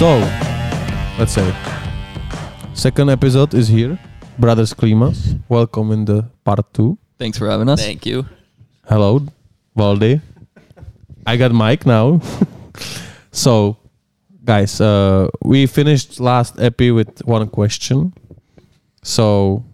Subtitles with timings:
[0.00, 0.16] So,
[1.18, 1.44] let's say,
[2.72, 3.98] second episode is here.
[4.38, 6.96] Brothers Klimas, welcome in the part two.
[7.18, 7.84] Thanks for having us.
[7.84, 8.24] Thank you.
[8.88, 9.20] Hello,
[9.76, 10.22] Valde.
[11.26, 12.22] I got Mike now.
[13.30, 13.76] so,
[14.44, 18.12] guys, uh, we finished last epi with one question.
[19.02, 19.64] So,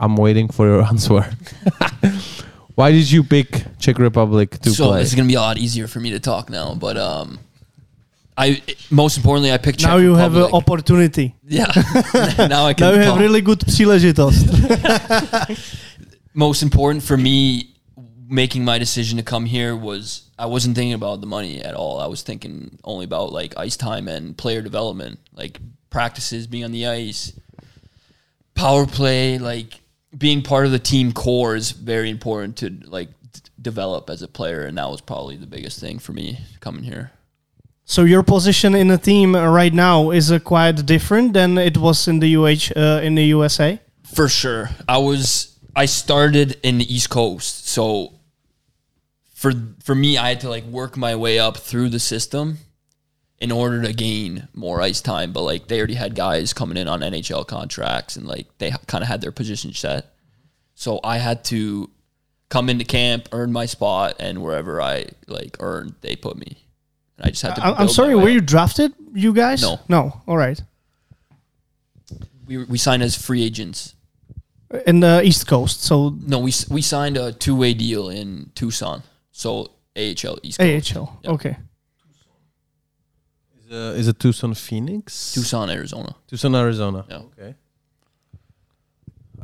[0.00, 1.24] I'm waiting for your answer.
[2.74, 4.72] Why did you pick Czech Republic to play?
[4.72, 5.02] so play?
[5.02, 7.38] it's gonna be a lot easier for me to talk now, but um,
[8.36, 9.78] I most importantly I picked.
[9.80, 10.62] Czech now you have an Republic.
[10.68, 11.34] opportunity.
[11.46, 11.66] yeah.
[12.48, 12.86] now I can.
[12.86, 13.20] Now you have talk.
[13.20, 14.46] really good příležitost.
[16.34, 17.71] most important for me
[18.32, 22.00] making my decision to come here was I wasn't thinking about the money at all.
[22.00, 25.60] I was thinking only about like ice time and player development, like
[25.90, 27.32] practices, being on the ice,
[28.54, 29.80] power play, like
[30.16, 34.28] being part of the team core is very important to like d- develop as a
[34.28, 37.12] player, and that was probably the biggest thing for me coming here.
[37.84, 41.76] so your position in the team uh, right now is uh, quite different than it
[41.76, 43.78] was in the UH uh, in the USA.
[44.14, 44.70] For sure.
[44.88, 47.68] I was I started in the East Coast.
[47.68, 48.12] So
[49.42, 52.58] for for me I had to like work my way up through the system
[53.40, 56.86] in order to gain more ice time, but like they already had guys coming in
[56.86, 60.14] on NHL contracts and like they kind of had their position set.
[60.76, 61.90] So I had to
[62.50, 66.58] come into camp, earn my spot and wherever I like earned, they put me.
[67.18, 69.60] And I just had to I- I'm sorry, were you drafted, you guys?
[69.60, 69.80] No.
[69.88, 70.22] No.
[70.28, 70.62] All right.
[72.46, 73.96] we we signed as free agents.
[74.86, 79.02] In the East Coast, so No, we we signed a two way deal in Tucson,
[79.42, 79.50] so
[79.96, 81.18] AHL East Coast, AHL.
[81.24, 81.30] Yeah.
[81.30, 81.56] Okay.
[83.64, 85.34] is, uh, is it Tucson Phoenix?
[85.34, 86.14] Tucson, Arizona.
[86.28, 87.04] Tucson, Arizona.
[87.08, 87.16] Yeah.
[87.16, 87.54] Okay.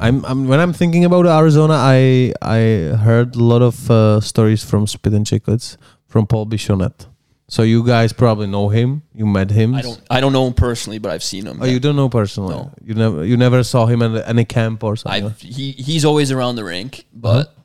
[0.01, 2.59] I'm, I'm when I'm thinking about Arizona, I I
[3.07, 7.07] heard a lot of uh, stories from Spittin' Chiclets from Paul Bissonnette.
[7.49, 9.03] So you guys probably know him.
[9.15, 9.75] You met him.
[9.75, 11.59] I don't I don't know him personally, but I've seen him.
[11.61, 12.55] Oh, you don't know personally.
[12.55, 12.71] No.
[12.85, 15.25] You never you never saw him at any camp or something.
[15.25, 17.58] I've he he's always around the rink, but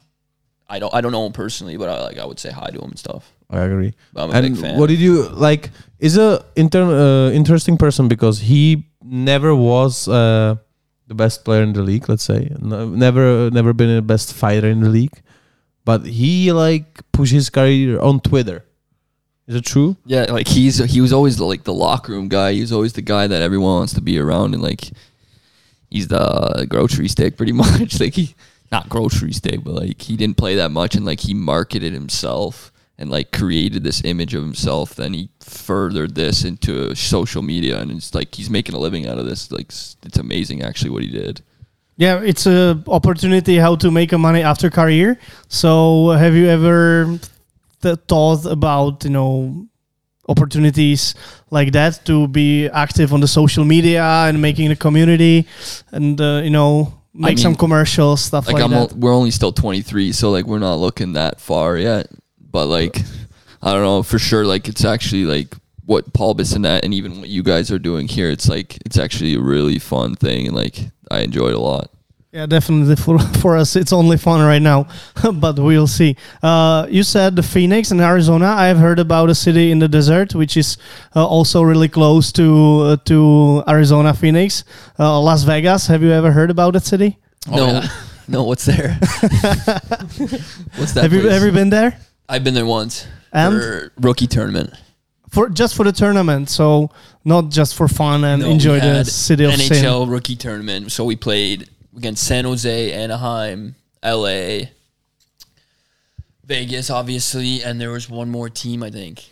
[0.73, 2.79] I don't I don't know him personally, but I like I would say hi to
[2.83, 3.31] him and stuff.
[3.49, 3.93] I agree.
[4.13, 4.79] But I'm a and big fan.
[4.79, 5.15] what did you
[5.47, 5.69] like?
[5.99, 10.55] Is a inter- uh, interesting person because he never was uh,
[11.07, 12.09] the best player in the league.
[12.09, 15.17] Let's say no, never never been the best fighter in the league,
[15.85, 18.65] but he like pushed his career on Twitter.
[19.45, 19.95] Is it true?
[20.05, 22.53] Yeah, like he's he was always the, like the locker room guy.
[22.53, 24.89] He was always the guy that everyone wants to be around, and like
[25.91, 27.99] he's the grocery stick pretty much.
[27.99, 28.33] like he
[28.73, 32.71] not grocery stick, but like he didn't play that much, and like he marketed himself
[32.97, 34.95] and like created this image of himself.
[34.95, 39.19] Then he furthered this into social media, and it's like he's making a living out
[39.19, 39.51] of this.
[39.51, 41.41] Like it's amazing actually what he did.
[41.95, 45.19] Yeah, it's a opportunity how to make a money after career.
[45.47, 47.19] So have you ever
[47.83, 49.67] th- thought about you know
[50.27, 51.13] opportunities
[51.51, 55.45] like that to be active on the social media and making the community
[55.91, 58.93] and uh, you know make some mean, commercials stuff like, like, I'm that.
[58.93, 62.07] o- we're only still 23 so like we're not looking that far yet
[62.39, 62.99] but like
[63.61, 66.93] i don't know for sure like it's actually like what paul bissonnette and that and
[66.93, 70.47] even what you guys are doing here it's like it's actually a really fun thing
[70.47, 70.79] and like
[71.11, 71.91] i enjoy it a lot
[72.33, 74.87] Yeah, definitely for for us it's only fun right now,
[75.33, 76.15] but we'll see.
[76.41, 78.47] Uh, you said the Phoenix in Arizona.
[78.47, 80.77] I have heard about a city in the desert which is
[81.15, 82.47] uh, also really close to
[82.85, 84.63] uh, to Arizona, Phoenix,
[84.97, 85.85] uh, Las Vegas.
[85.85, 87.19] Have you ever heard about that city?
[87.51, 87.87] Oh, no yeah.
[88.27, 88.97] no what's there
[90.77, 91.99] what's that have you ever been there?
[92.27, 94.73] I've been there once And for rookie tournament.
[95.29, 96.89] for just for the tournament, so
[97.23, 99.83] not just for fun and No, enjoy we the city of sin.
[99.85, 100.91] NHL rookie tournament.
[100.91, 104.65] So we played against San Jose, Anaheim, LA,
[106.45, 109.31] Vegas, obviously, and there was one more team, I think.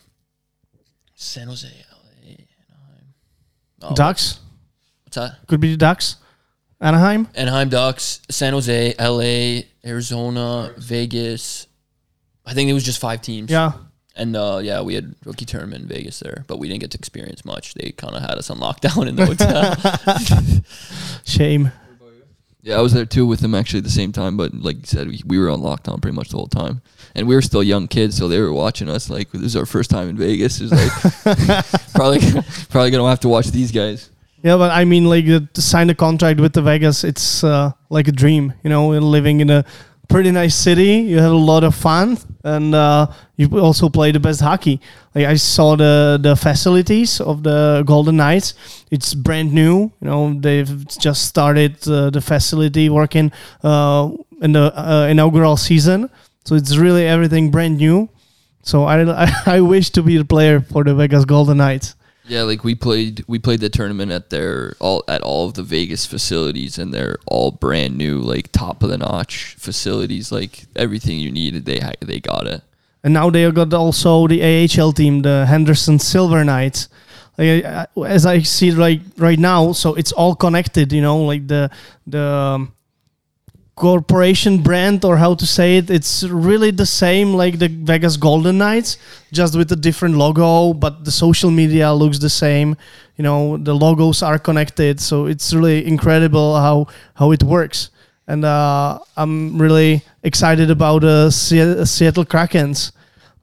[1.15, 3.13] San Jose, LA, Anaheim.
[3.81, 4.39] Oh, Ducks
[5.03, 5.45] What's that?
[5.47, 6.15] could be the Ducks,
[6.79, 7.27] Anaheim.
[7.35, 11.67] Anaheim Ducks, San Jose, LA, Arizona, Vegas.
[12.45, 13.51] I think it was just five teams.
[13.51, 13.73] Yeah,
[14.15, 16.97] And uh, yeah, we had rookie tournament in Vegas there, but we didn't get to
[16.97, 17.73] experience much.
[17.75, 20.63] They kind of had us on lockdown in the hotel.
[21.25, 21.71] shame.
[22.63, 24.85] Yeah i was there too with them actually at the same time but like you
[24.85, 26.81] said we, we were on lockdown pretty much the whole time
[27.15, 29.65] and we were still young kids so they were watching us like this is our
[29.65, 32.19] first time in vegas it's like probably
[32.69, 34.09] probably gonna have to watch these guys
[34.43, 38.07] Yeah, but I mean, like to sign a contract with the Vegas, it's uh, like
[38.07, 38.53] a dream.
[38.63, 39.63] You know, living in a
[40.11, 40.97] pretty nice city.
[41.07, 44.81] You have a lot of fun, and uh, you also play the best hockey.
[45.15, 48.53] Like I saw the the facilities of the Golden Knights.
[48.91, 49.91] It's brand new.
[50.01, 53.31] You know, they've just started uh, the facility working
[53.63, 54.11] uh,
[54.41, 56.09] in the uh, inaugural season.
[56.45, 58.09] So it's really everything brand new.
[58.63, 61.95] So I, I I wish to be the player for the Vegas Golden Knights.
[62.31, 65.63] Yeah, like we played we played the tournament at their all at all of the
[65.63, 71.19] Vegas facilities and they're all brand new, like top of the notch facilities, like everything
[71.19, 72.61] you needed, they they got it.
[73.03, 76.87] And now they got also the AHL team, the Henderson Silver Knights.
[77.37, 77.65] Like,
[78.07, 80.93] as I see right right now, so it's all connected.
[80.93, 81.69] You know, like the
[82.07, 82.71] the um,
[83.81, 85.89] corporation brand or how to say it.
[85.89, 88.97] It's really the same like the Vegas Golden Knights,
[89.33, 92.69] just with a different logo, but the social media looks the same.
[93.17, 96.85] You know, the logos are connected, so it's really incredible how
[97.15, 97.89] how it works.
[98.27, 102.91] And uh, I'm really excited about uh, Se- Seattle Krakens.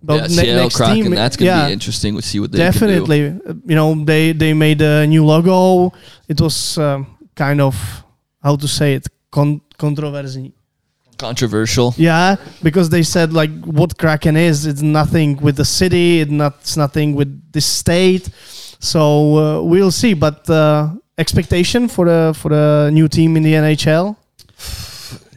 [0.08, 3.22] yeah, ne- Seattle Kraken, team, that's gonna yeah, be interesting to see what they definitely.
[3.26, 5.92] Uh, You know, they they made a new logo.
[6.28, 7.74] It was um, kind of
[8.40, 10.52] how to say it con- controversy.
[11.18, 11.94] Controversial.
[11.96, 16.58] Yeah, because they said like what Kraken is, it's nothing with the city, it's not
[16.60, 18.28] it's nothing with the state.
[18.78, 20.14] So uh, we'll see.
[20.14, 24.16] But uh, expectation for the for the new team in the NHL.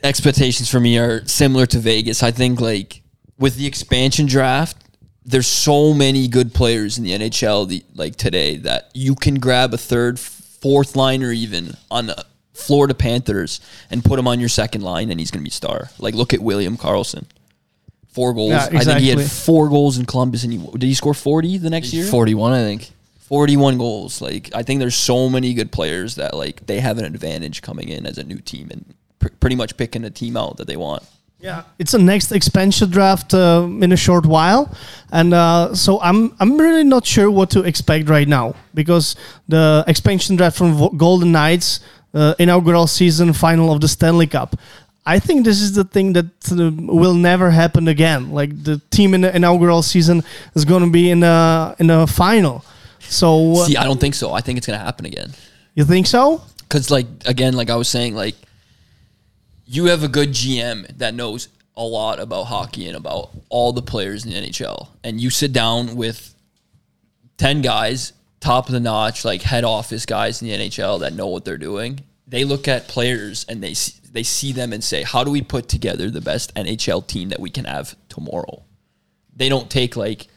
[0.04, 2.22] expectations for me are similar to Vegas.
[2.22, 3.02] I think like
[3.40, 4.78] with the expansion draft,
[5.26, 9.74] there's so many good players in the NHL the, like today that you can grab
[9.74, 12.12] a third, fourth liner even on
[12.62, 13.60] Florida Panthers
[13.90, 15.90] and put him on your second line and he's going to be a star.
[16.00, 17.26] Like look at William Karlsson.
[18.10, 18.52] Four goals.
[18.52, 21.58] Yeah, I think he had four goals in Columbus and he did he score 40
[21.60, 22.06] the next year?
[22.06, 22.92] Forty one, I think.
[23.32, 24.22] 41 goals.
[24.22, 27.88] Like I think there's so many good players that like they have an advantage coming
[27.88, 30.76] in as a new team and pr- pretty much picking a team out that they
[30.76, 31.04] want.
[31.40, 34.76] Yeah, it's a next expansion draft uh, in a short while,
[35.12, 39.16] and uh, so I'm I'm really not sure what to expect right now because
[39.48, 41.80] the expansion draft from Golden Knights
[42.14, 44.56] uh, inaugural season final of the Stanley Cup.
[45.06, 48.32] I think this is the thing that uh, will never happen again.
[48.32, 50.24] Like the team in the inaugural season
[50.54, 52.64] is going to be in a in a final.
[53.00, 54.32] So uh, See, I don't think so.
[54.32, 55.32] I think it's gonna happen again.
[55.74, 56.44] you think so?
[56.60, 58.36] Because like again, like I was saying, like
[59.66, 63.82] you have a good GM that knows a lot about hockey and about all the
[63.82, 66.36] players in the NHL, and you sit down with
[67.38, 71.28] ten guys, top of the notch, like head office guys in the NHL that know
[71.28, 72.02] what they're doing.
[72.28, 75.42] They look at players and they see, they see them and say, "How do we
[75.42, 78.64] put together the best NHL team that we can have tomorrow?"
[79.36, 80.28] They don't take like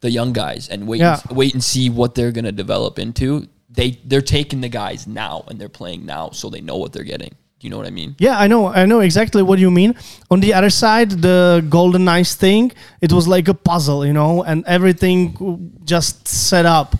[0.00, 1.20] the young guys and wait Yeah.
[1.28, 3.48] and, wait and see what they're going to develop into.
[3.70, 7.04] They they're taking the guys now and they're playing now, so they know what they're
[7.14, 7.34] getting.
[7.60, 8.14] You know what I mean?
[8.18, 8.66] Yeah, I know.
[8.66, 9.94] I know exactly what you mean.
[10.30, 14.42] On the other side, the Golden Knights thing, it was like a puzzle, you know,
[14.42, 16.94] and everything just set up.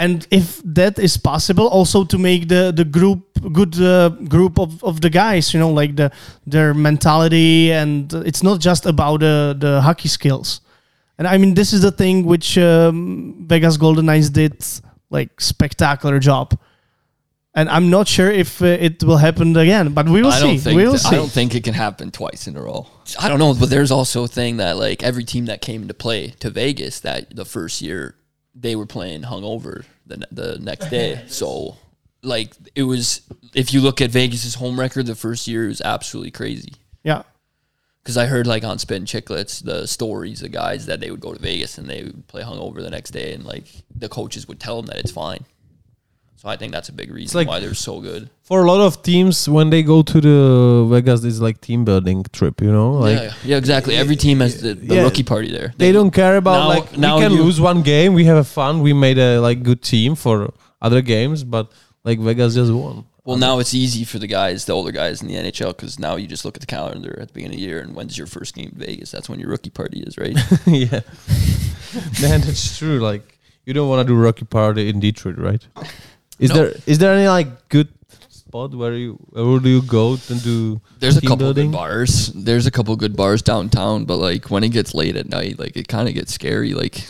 [0.00, 3.20] And if that is possible, also to make the the group
[3.52, 6.10] good uh, group of, of the guys, you know, like the
[6.46, 10.60] their mentality, and it's not just about the the hockey skills.
[11.18, 14.64] And I mean, this is the thing which um, Vegas Golden Knights did
[15.10, 16.56] like spectacular job.
[17.54, 20.76] And I'm not sure if uh, it will happen again, but we will I see.
[20.76, 21.16] we will that- see.
[21.16, 22.86] I don't think it can happen twice in a row.
[23.18, 25.94] I don't know, but there's also a thing that like every team that came into
[25.94, 28.14] play to Vegas that the first year
[28.60, 31.24] they were playing hungover the the next day.
[31.28, 31.76] So
[32.22, 33.22] like it was
[33.54, 36.72] if you look at Vegas's home record the first year it was absolutely crazy.
[37.04, 37.22] yeah.
[38.02, 41.34] Because I heard like on Spittin' Chiclets the stories of guys that they would go
[41.34, 44.58] to Vegas and they would play hungover the next day and like the coaches would
[44.58, 45.44] tell them that it's fine.
[46.40, 48.30] So I think that's a big reason like- why they're so good.
[48.44, 52.24] For a lot of teams, when they go to the Vegas, it's like team building
[52.32, 52.60] trip.
[52.62, 53.96] You know, like yeah, yeah, exactly.
[53.96, 55.02] Every eh, team has the, the Yeah.
[55.02, 55.74] rookie party there.
[55.76, 58.36] they don't care about Now- like now we can you- lose one game, we have
[58.38, 61.72] a fun, we made a like good team for other games, but
[62.04, 63.04] like Vegas just won.
[63.24, 66.16] Well, now it's easy for the guys, the older guys in the NHL, because now
[66.16, 68.26] you just look at the calendar at the beginning of the year and when's your
[68.28, 69.10] first game in Vegas?
[69.10, 70.34] That's when your rookie party is, right?
[70.66, 71.00] yeah,
[72.22, 73.00] man, that's true.
[73.00, 75.66] Like you don't want to do rookie party in Detroit, right?
[76.38, 76.54] Is No.
[76.56, 77.88] there is there any like good
[78.28, 80.80] spot where you where do you go to do?
[81.00, 81.70] There's a couple building?
[81.70, 82.32] good bars.
[82.34, 85.76] There's a couple good bars downtown, but like when it gets late at night, like
[85.76, 86.72] it kind of gets scary.
[86.74, 87.04] Like,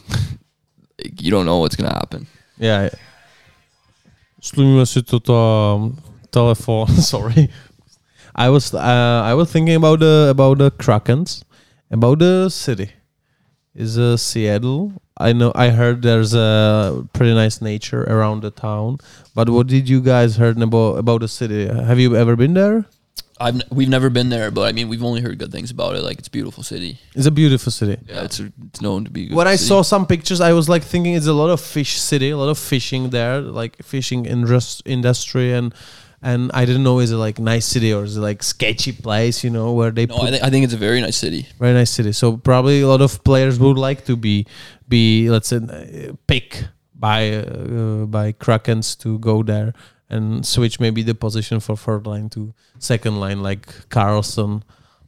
[1.20, 2.26] you don't know what's gonna happen.
[2.58, 2.88] Yeah.
[4.40, 5.98] Slumíme si toto um,
[6.30, 6.88] telefon.
[7.02, 7.50] Sorry.
[8.34, 11.42] I was uh, I was thinking about the about the Krakens,
[11.90, 12.90] about the city.
[13.78, 15.00] Is uh, Seattle?
[15.16, 18.98] I know I heard there's a pretty nice nature around the town.
[19.36, 21.66] But what did you guys heard about about the city?
[21.68, 22.86] Have you ever been there?
[23.40, 25.94] I've n- we've never been there, but I mean we've only heard good things about
[25.94, 26.02] it.
[26.02, 26.98] Like it's a beautiful city.
[27.14, 27.96] It's a beautiful city.
[28.08, 29.26] Yeah, it's it's known to be.
[29.26, 31.60] a good when I saw some pictures, I was like thinking it's a lot of
[31.60, 35.72] fish city, a lot of fishing there, like fishing indus- industry, and
[36.22, 39.44] and I didn't know is it like nice city or is it like sketchy place,
[39.44, 41.46] you know, where they No, put I, th- I think it's a very nice city.
[41.58, 42.12] very nice city.
[42.12, 44.46] So probably a lot of players would like to be
[44.88, 49.72] be let's say uh, pick by uh, by Krakens to go there
[50.10, 54.62] and switch maybe the position for third line to second line like Karlsson,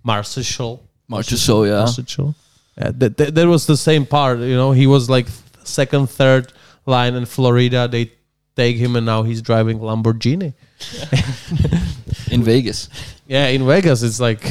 [0.04, 0.86] Marshall.
[1.10, 1.84] Marchessault, yeah.
[1.84, 2.34] Marshall.
[2.78, 4.38] Yeah, that, that, that was the same part.
[4.38, 5.26] You know, he was like
[5.64, 6.52] second, third
[6.86, 7.88] line in Florida.
[7.88, 8.12] They
[8.56, 10.54] take him, and now he's driving Lamborghini.
[12.30, 12.88] in Vegas.
[13.26, 14.42] Yeah, in Vegas, it's like.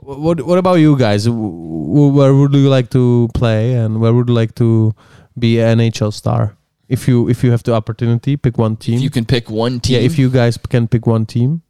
[0.00, 1.24] What What about you guys?
[1.24, 4.94] Wh- wh- Where would you like to play, and where would you like to
[5.38, 6.56] be an NHL star?
[6.88, 8.96] If you if you have the opportunity, pick one team.
[8.96, 11.62] If you can pick one team, yeah, if you guys can pick one team,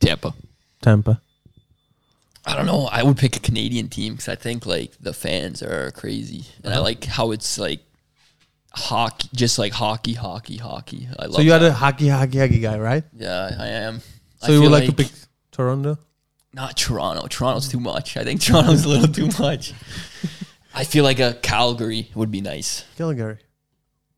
[0.00, 0.34] Tampa.
[0.80, 1.20] Tampa.
[2.46, 2.88] I don't know.
[2.92, 6.72] I would pick a Canadian team because I think like the fans are crazy, and
[6.72, 6.84] I uh-huh.
[6.84, 7.80] like how it's like
[8.76, 11.08] hockey, just like hockey, hockey, hockey.
[11.18, 11.34] I love.
[11.34, 11.68] So you are that.
[11.68, 13.04] the hockey, hockey, hockey guy, right?
[13.16, 14.00] Yeah, I am.
[14.38, 15.10] So you would like, to pick
[15.50, 15.98] Toronto?
[16.52, 17.26] not Toronto.
[17.28, 18.16] Toronto's too much.
[18.16, 19.74] I think Toronto's a little too much.
[20.74, 22.84] I feel like a Calgary would be nice.
[22.96, 23.38] Calgary.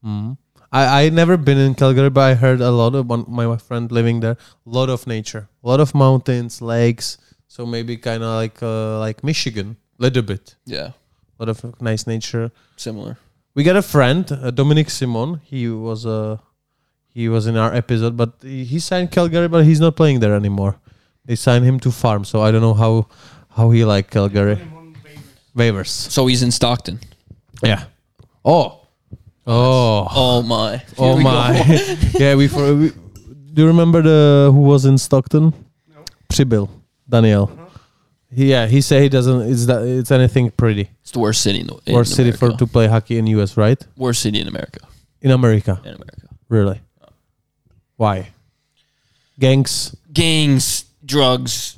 [0.05, 0.39] Mm.
[0.71, 3.91] I I never been in Calgary, but I heard a lot of one, my friend
[3.91, 4.37] living there.
[4.67, 7.19] A lot of nature, a lot of mountains, lakes.
[7.49, 10.57] So maybe kind of like uh, like Michigan, a little bit.
[10.67, 10.93] Yeah,
[11.39, 12.51] A lot of nice nature.
[12.77, 13.17] similar.
[13.59, 15.41] We got a friend, uh, Dominik Simon.
[15.43, 16.37] He was uh,
[17.13, 20.37] he was in our episode, but he he signed Calgary, but he's not playing there
[20.37, 20.79] anymore.
[21.25, 23.09] They signed him to farm, so I don't know how
[23.57, 24.61] how he like Calgary.
[25.57, 25.89] Waivers.
[25.89, 27.01] So he's in Stockton.
[27.61, 27.83] Yeah.
[28.45, 28.87] Oh.
[29.45, 30.07] Oh.
[30.25, 30.77] Oh my!
[30.77, 31.51] Here Oh my!
[32.15, 32.93] yeah, we, for, we
[33.55, 35.53] do you remember the who was in Stockton?
[35.93, 36.05] No.
[36.29, 36.69] Pribyl,
[37.09, 37.47] Daniel.
[37.49, 37.68] He,
[38.31, 39.51] yeah, he said he doesn't.
[39.51, 42.47] It's that it's anything pretty It's the worst city in the in or city for
[42.47, 42.65] America.
[42.67, 43.81] to play hockey in US, right?
[43.97, 44.81] worst city in America.
[45.21, 46.81] In America, In America, really?
[47.97, 48.29] Why?
[49.41, 51.77] Gangs, gangs, drugs,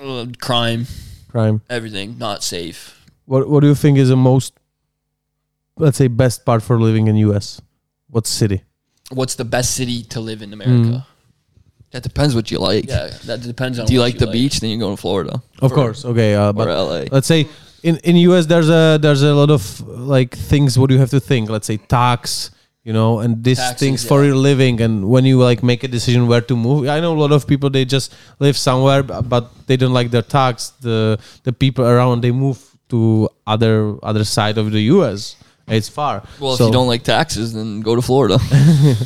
[0.00, 0.86] uh, crime,
[1.28, 1.60] crime.
[1.70, 2.96] everything not safe.
[3.26, 4.54] What What do you think is the most,
[5.76, 7.60] let's say, best part for living in US?
[8.08, 8.62] What city?
[9.12, 11.06] What's the best city to live in America?
[11.92, 12.86] That depends what you like.
[12.86, 13.86] Yeah, that depends on.
[13.86, 14.60] Do you what like the beach?
[14.60, 17.04] Then you're going to Florida Of For- course, okay, uh, or but LA.
[17.10, 17.48] let's say
[17.82, 21.10] in in US there's a there's a lot of like things what do you have
[21.10, 22.50] to think let's say tax
[22.84, 24.28] you know and these Taxes, things for yeah.
[24.28, 27.20] your living and when you like make a decision where to move i know a
[27.24, 31.52] lot of people they just live somewhere but they don't like their tax the the
[31.52, 35.36] people around they move to other other side of the us
[35.68, 38.38] it's far Well, if you don't like taxes, then go to Florida.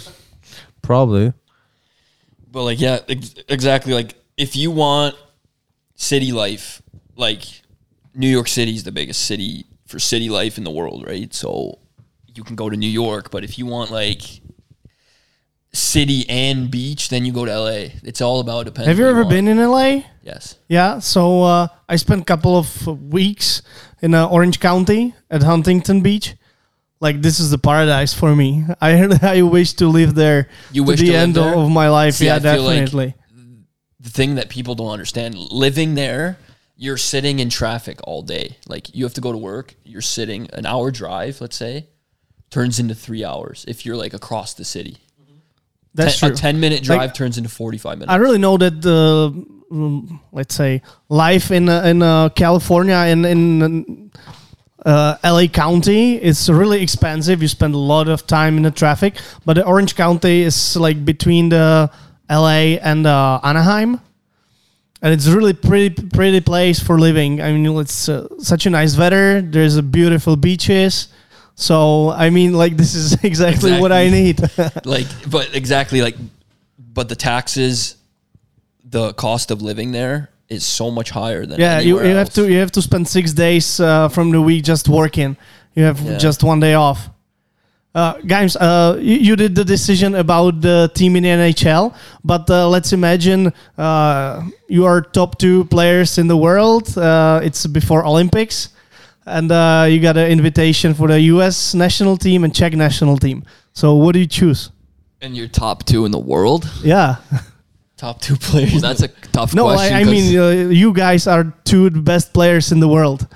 [0.82, 1.32] probably
[2.54, 3.92] But like, yeah, ex- exactly.
[3.92, 5.16] Like, if you want
[5.96, 6.80] city life,
[7.16, 7.42] like
[8.14, 11.34] New York City is the biggest city for city life in the world, right?
[11.34, 11.80] So
[12.32, 14.22] you can go to New York, but if you want like
[15.72, 17.88] city and beach, then you go to LA.
[18.04, 18.88] It's all about depending.
[18.88, 20.02] Have you ever been in LA?
[20.22, 20.56] Yes.
[20.68, 23.62] Yeah, so uh, I spent a couple of weeks
[24.00, 26.36] in uh, Orange County at Huntington Beach.
[27.06, 28.64] Like this is the paradise for me.
[28.80, 28.90] I
[29.36, 30.40] I wish to live there
[30.72, 31.54] You to wish the to live end there?
[31.54, 32.14] of my life.
[32.14, 33.14] See, yeah, I feel like- definitely.
[34.00, 35.30] the thing that people don't understand
[35.66, 36.26] living there
[36.84, 40.42] you're sitting in traffic all day like you have to go to work you're sitting
[40.58, 41.74] an hour drive let's say
[42.50, 44.96] turns into three hours if you're like across the city
[45.94, 46.34] That's Ten- true.
[46.36, 49.00] a 10 minute Like, drive turns into 45 minutes I really know that the
[49.70, 53.40] um, let's say life in uh, in uh, California in in
[54.84, 57.40] uh, LA County is really expensive.
[57.40, 61.04] You spend a lot of time in the traffic, but the Orange County is like
[61.04, 61.90] between the
[62.30, 64.00] LA and uh, Anaheim,
[65.00, 67.40] and it's really pretty pretty place for living.
[67.40, 69.40] I mean, it's uh, such a nice weather.
[69.40, 71.08] There's a beautiful beaches.
[71.54, 74.40] So I mean, like this is exactly, what I need.
[74.84, 76.16] like but exactly like
[76.78, 77.96] but the taxes
[78.84, 82.30] the cost of living there is so much higher than Yeah, you, anywhere you have
[82.34, 85.36] to you have to spend six days uh, from the week just working.
[85.74, 86.18] You have Yeah.
[86.18, 87.10] just one day off.
[87.94, 91.92] Uh, guys, uh, you, you did the decision about the team in the NHL,
[92.24, 96.96] but uh, let's imagine uh, you are top two players in the world.
[96.98, 98.70] Uh, it's before Olympics,
[99.26, 101.72] and uh, you got an invitation for the U.S.
[101.74, 103.44] national team and Czech national team.
[103.74, 104.70] So, what do you choose?
[105.20, 106.68] and you're top two in the world.
[106.82, 107.16] Yeah,
[107.96, 109.90] top two players Well, that's a tough no, question.
[109.92, 112.80] No, I, I 'cause mean uh, you guys are two of the best players in
[112.80, 113.26] the world,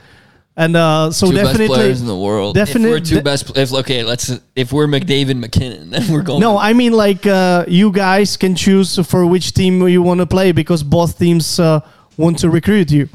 [0.57, 2.55] and uh, so two best definitely players in the world.
[2.55, 6.23] def- If we're two de- best, if okay, let's if we're McDavid MacKinnon, then we're
[6.23, 6.41] going.
[6.41, 10.27] No, I mean like uh, you guys can choose for which team you want to
[10.27, 11.81] play because both teams uh,
[12.17, 13.09] want to recruit you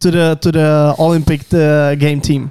[0.00, 2.50] to the to the Olympic uh, game team.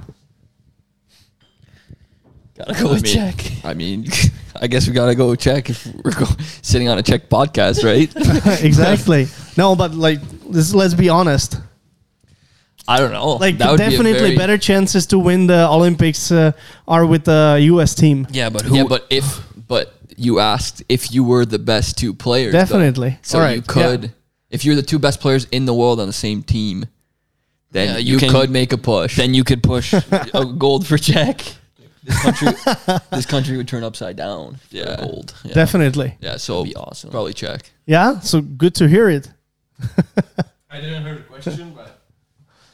[2.58, 3.64] gotta go I with mean- Czech.
[3.64, 4.04] I mean,
[4.62, 8.08] I guess we gotta go check if we're go- sitting on a Czech podcast, right?
[8.64, 9.26] exactly.
[9.56, 11.56] No, but like this, let's be honest.
[12.86, 13.36] I don't know.
[13.40, 16.52] Like That would be definitely very- better chances to win the Olympics uh,
[16.86, 17.94] are with the U.S.
[17.94, 18.26] team.
[18.30, 18.76] Yeah, but who?
[18.76, 22.58] Yeah, but if but you asked if you were the best two players, though.
[22.58, 23.18] Definitely.
[23.22, 24.10] So All right, you could, yeah.
[24.50, 26.84] if you're the two best players in the world on the same team,
[27.70, 29.16] then Yeah, you you, can- could make a push.
[29.16, 29.92] then you could push
[30.34, 31.42] a gold for Czech.
[32.04, 32.48] This country,
[33.12, 34.56] this country would turn upside down.
[34.56, 34.96] for Yeah.
[34.96, 35.34] gold.
[35.44, 35.54] Yeah.
[35.54, 36.16] Definitely.
[36.20, 37.10] yeah, so That'd be awesome.
[37.10, 37.70] Probably check.
[37.86, 38.20] Yeah.
[38.20, 39.30] So good to hear it.
[40.70, 42.00] I didn't hear the question, but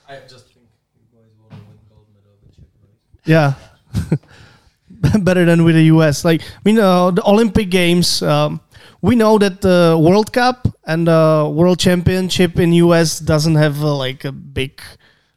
[0.09, 3.27] I just think you guys want to win gold medal with Czech, right?
[3.27, 5.19] Yeah.
[5.25, 6.25] Better than with the US.
[6.25, 8.61] Like, we know the Olympic Games, um,
[9.03, 13.95] we know that the World Cup and the World Championship in US doesn't have uh,
[13.95, 14.81] like a big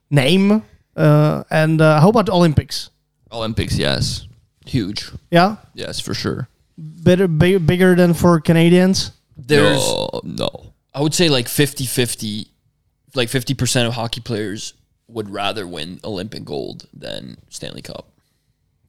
[0.09, 0.63] name.
[0.95, 2.89] Uh, and uh, how about the Olympics?
[3.31, 4.27] Olympics, yes,
[4.65, 5.57] huge, Yeah.
[5.73, 6.47] yes for sure.
[6.77, 9.11] Better, big, bigger than for Canadians.
[9.37, 10.73] There's, no, no.
[10.93, 12.47] I would say like 50-50,
[13.15, 14.73] like 50% of hockey players
[15.07, 18.07] would rather win Olympic gold than Stanley Cup.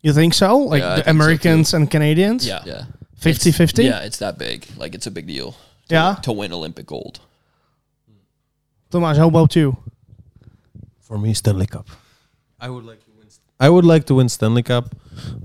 [0.03, 0.57] You think so?
[0.59, 2.47] Like Yeah, I the think so, Americans and Canadians?
[2.47, 2.63] Yeah.
[2.65, 2.85] Yeah,
[3.21, 3.85] 50-50?
[3.85, 4.67] Yeah, it's that big.
[4.77, 5.53] Like it's a big deal.
[5.53, 5.59] to-
[5.95, 6.15] Yeah.
[6.23, 7.21] To win Olympic gold.
[8.91, 9.77] Tomas, how about you?
[11.01, 11.89] For me, Stanley Cup.
[12.61, 13.12] I would like to win.
[13.63, 14.93] I would like to win Stanley Cup,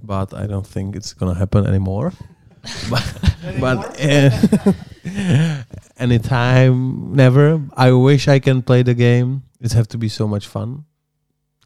[0.02, 2.14] but I don't think it's gonna happen anymore.
[2.90, 3.06] but
[3.60, 5.64] but uh,
[5.98, 7.62] anytime, never.
[7.76, 9.44] I wish I can play the game.
[9.62, 10.86] It have to be so much fun.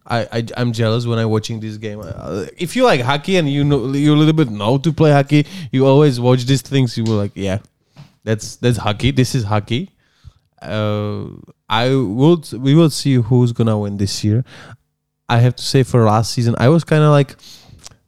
[0.05, 2.01] I, I I'm jealous when I'm watching this game.
[2.03, 5.13] Uh, if you like hockey and you know you a little bit know to play
[5.13, 6.97] hockey, you always watch these things.
[6.97, 7.59] You will like, yeah,
[8.25, 9.11] that's that's hockey.
[9.11, 9.91] This is hockey.
[10.61, 11.27] Uh,
[11.69, 14.43] I would we will see who's gonna win this year.
[15.31, 17.37] I have to say for last season, I was kind of like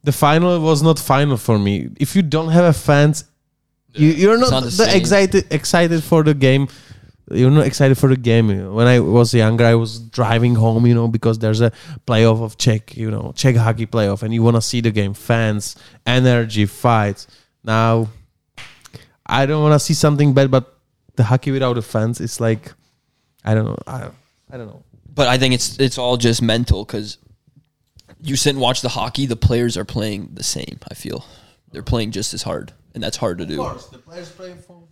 [0.02, 1.88] the final was not final for me.
[1.98, 3.24] If you don't have a fans,
[3.94, 6.68] you, you're not, not excited excited for the game.
[7.30, 8.48] You're not excited for the game.
[8.74, 11.72] When I was younger, I was driving home, you know, because there's a
[12.06, 15.14] playoff of Czech, you know, Czech hockey playoff, and you want to see the game,
[15.14, 17.26] fans, energy, fights.
[17.64, 18.08] Now,
[19.24, 20.76] I don't want to see something bad, but
[21.16, 22.74] the hockey without the fans is like,
[23.42, 24.10] I don't know, I,
[24.50, 24.82] I don't know.
[25.14, 27.18] But I think it's it's all just mental because
[28.20, 29.26] you sit and watch the hockey.
[29.26, 30.78] The players are playing the same.
[30.90, 31.24] I feel
[31.70, 33.62] they're playing just as hard, and that's hard to do.
[33.62, 34.82] Of course, the players playing for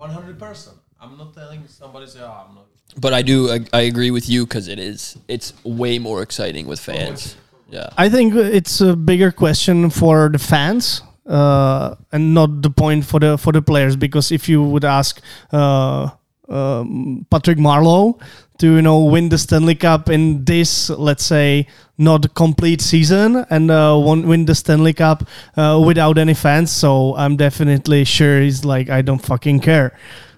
[0.00, 0.74] 100%.
[1.00, 2.66] I'm not telling somebody say, oh, I'm not.
[3.00, 6.66] But I do I, I agree with you because it is it's way more exciting
[6.66, 7.36] with fans.
[7.70, 7.88] Yeah.
[7.96, 13.18] I think it's a bigger question for the fans uh, and not the point for
[13.18, 15.22] the for the players because if you would ask
[15.52, 16.10] uh,
[16.48, 18.20] um, Patrick Marleau
[18.62, 21.66] to you know win the Stanley Cup in this let's say
[21.98, 25.22] not complete season and uh, won, win the Stanley Cup
[25.56, 29.90] uh, without any fans, so I'm definitely sure he's like I don't fucking care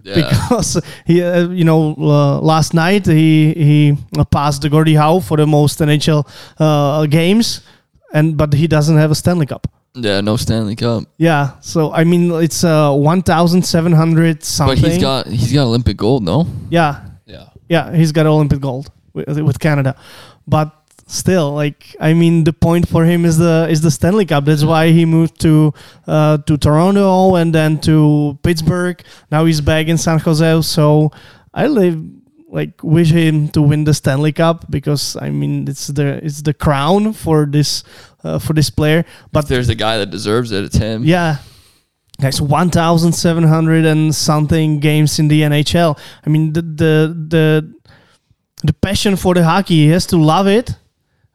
[0.04, 0.14] Yeah.
[0.20, 3.96] because he, uh, you know, uh, last night he he
[4.30, 6.24] passed the Gordie Howe for the most NHL
[6.60, 7.60] uh, games,
[8.12, 9.66] and but he doesn't have a Stanley Cup.
[9.94, 14.82] yeah, no Stanley Cup, Yeah, so I mean it's uh, one thousand seven hundred something.
[14.82, 16.44] but he's got he's got Olympic gold, no?
[16.70, 17.00] yeah,
[17.74, 17.86] Yeah.
[18.00, 19.92] he's got Olympic gold with, with Canada,
[20.46, 20.68] but
[21.06, 24.44] still, like I mean, the point for him is the is the Stanley Cup.
[24.48, 25.72] That's why he moved to
[26.14, 28.98] uh, to Toronto and then to Pittsburgh.
[29.30, 30.62] Now he's back in San Jose.
[30.62, 31.10] So
[31.52, 31.98] I live
[32.48, 36.54] like wish him to win the Stanley Cup because I mean it's the it's the
[36.54, 37.82] crown for this
[38.22, 39.02] uh, for this player.
[39.32, 41.04] But But if there's a guy that deserves it, it's him.
[41.04, 41.38] yeah.
[42.20, 45.98] Seven hundred and something games in the NHL.
[46.24, 47.74] I mean, the the the
[48.64, 50.76] the passion for the hockey, he has to love it,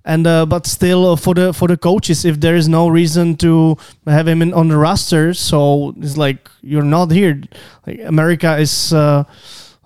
[0.06, 3.36] and uh, but still uh, for the for the coaches, if there is no reason
[3.38, 7.42] to have him in, on the roster, so it's like you're not here.
[7.86, 9.26] Like America is, uh,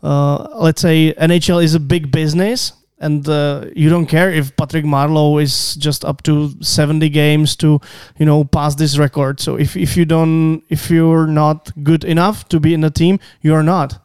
[0.02, 2.74] uh, let's say NHL is a big business,
[3.04, 7.80] and uh, you don't care if Patrick Marleau is just up to 70 games to,
[8.18, 9.40] you know, pass this record.
[9.40, 13.20] So if, if you don't, if you're not good enough to be in the team,
[13.42, 14.00] you're not.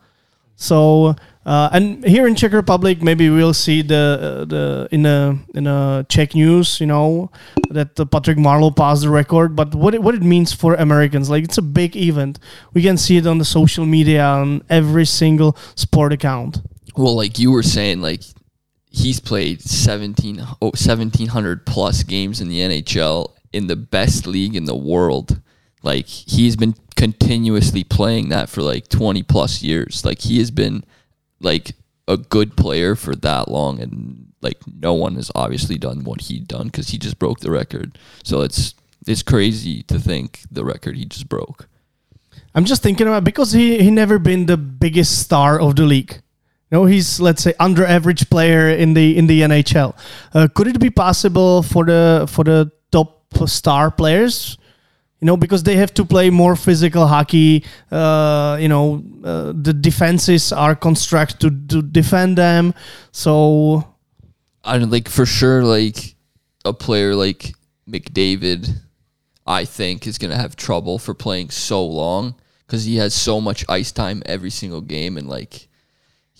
[0.56, 1.14] So
[1.48, 6.04] uh, and here in Czech Republic, maybe we'll see the the in a in a
[6.06, 7.30] Czech news, you know,
[7.70, 9.56] that Patrick Marleau passed the record.
[9.56, 12.38] But what it, what it means for Americans, like it's a big event.
[12.74, 16.60] We can see it on the social media on every single sport account.
[16.98, 18.24] Well, like you were saying, like
[18.90, 24.64] he's played 17 oh, 1700 plus games in the NHL in the best league in
[24.64, 25.40] the world.
[25.82, 30.04] Like he's been continuously playing that for like 20 plus years.
[30.04, 30.84] Like he has been
[31.40, 31.72] like
[32.06, 36.38] a good player for that long and like no one has obviously done what he
[36.38, 37.98] done cuz he just broke the record.
[38.24, 38.74] So it's
[39.06, 41.68] it's crazy to think the record he just broke.
[42.54, 46.20] I'm just thinking about because he he never been the biggest star of the league.
[46.70, 49.96] No, he's let's say under average player in the in the NHL.
[50.34, 54.58] Uh, could it be possible for the for the top star players?
[55.20, 57.64] You know, because they have to play more physical hockey.
[57.90, 62.72] Uh, you know, uh, the defenses are constructed to, to defend them.
[63.10, 63.84] So
[64.62, 66.14] I don't like for sure like
[66.64, 67.54] a player like
[67.88, 68.68] McDavid
[69.46, 72.34] I think is going to have trouble for playing so long
[72.66, 75.67] cuz he has so much ice time every single game and like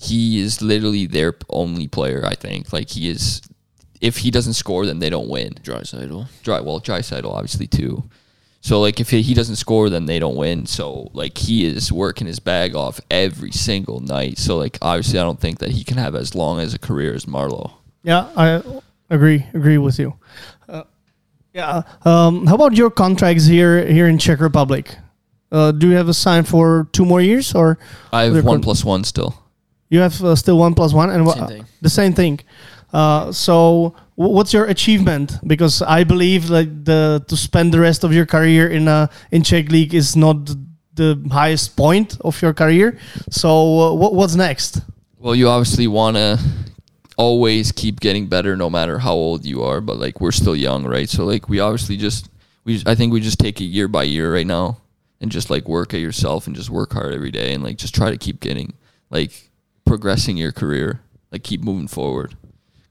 [0.01, 3.43] he is literally their only player I think like he is
[4.01, 6.29] if he doesn't score then they don't win Draisaitl.
[6.43, 8.05] dry well Draisaitl obviously too
[8.61, 11.93] so like if he he doesn't score then they don't win so like he is
[11.93, 15.83] working his bag off every single night so like obviously I don't think that he
[15.85, 18.63] can have as long as a career as Marleau yeah, I
[19.11, 20.15] agree agree with you.
[20.69, 20.85] Uh,
[21.53, 21.83] yeah.
[22.05, 24.97] Um, how about your contracts here here in Czech Republic?
[25.51, 27.79] Uh, do you have a sign for two more years, or
[28.13, 29.35] I have one con- plus one still
[29.89, 31.65] you have uh, still one plus one and wha- Same thing.
[31.83, 32.41] the same thing?
[32.93, 35.33] Uh, so, wh- what's your achievement?
[35.47, 39.43] Because I believe like the to spend the rest of your career in a in
[39.43, 40.37] Czech league is not
[40.95, 42.99] the highest point of your career.
[43.31, 43.49] So,
[43.81, 44.81] uh, what, what's next?
[45.19, 46.39] Well, you obviously want to
[47.17, 50.85] always keep getting better no matter how old you are, but like we're still young,
[50.85, 51.09] right?
[51.09, 52.29] So like we obviously just
[52.65, 54.79] we I think we just take it year by year right now
[55.21, 57.95] and just like work at yourself and just work hard every day and like just
[57.95, 58.73] try to keep getting
[59.11, 59.48] like
[59.89, 61.01] progressing your career,
[61.33, 62.37] like keep moving forward.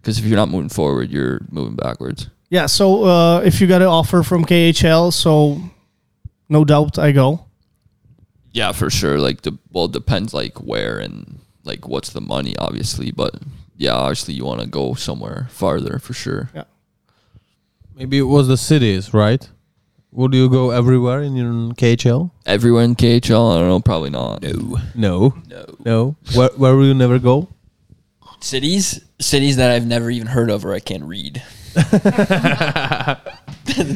[0.03, 2.27] Cuz if you're not moving forward, you're moving backwards.
[2.49, 2.65] Yeah.
[2.65, 5.61] So, uh, if you got an offer from KHL, so
[6.49, 7.45] no doubt I go.
[8.51, 9.19] Yeah, for sure.
[9.19, 13.11] Like the well, it depends like where and like what's the money, obviously.
[13.11, 13.35] But
[13.75, 16.49] yeah, obviously you want to go somewhere farther for sure.
[16.55, 16.63] Yeah.
[17.95, 19.47] Maybe it was the cities, right?
[20.11, 22.31] Would you go everywhere in your KHL?
[22.45, 24.41] Everywhere in KHL, I don't know, probably not.
[24.41, 24.79] No.
[24.95, 25.65] No, No.
[25.85, 26.15] no.
[26.33, 27.49] Where where will you never go?
[28.39, 31.43] Cities, cities that I've never even heard of or I can't read.
[31.75, 31.89] that's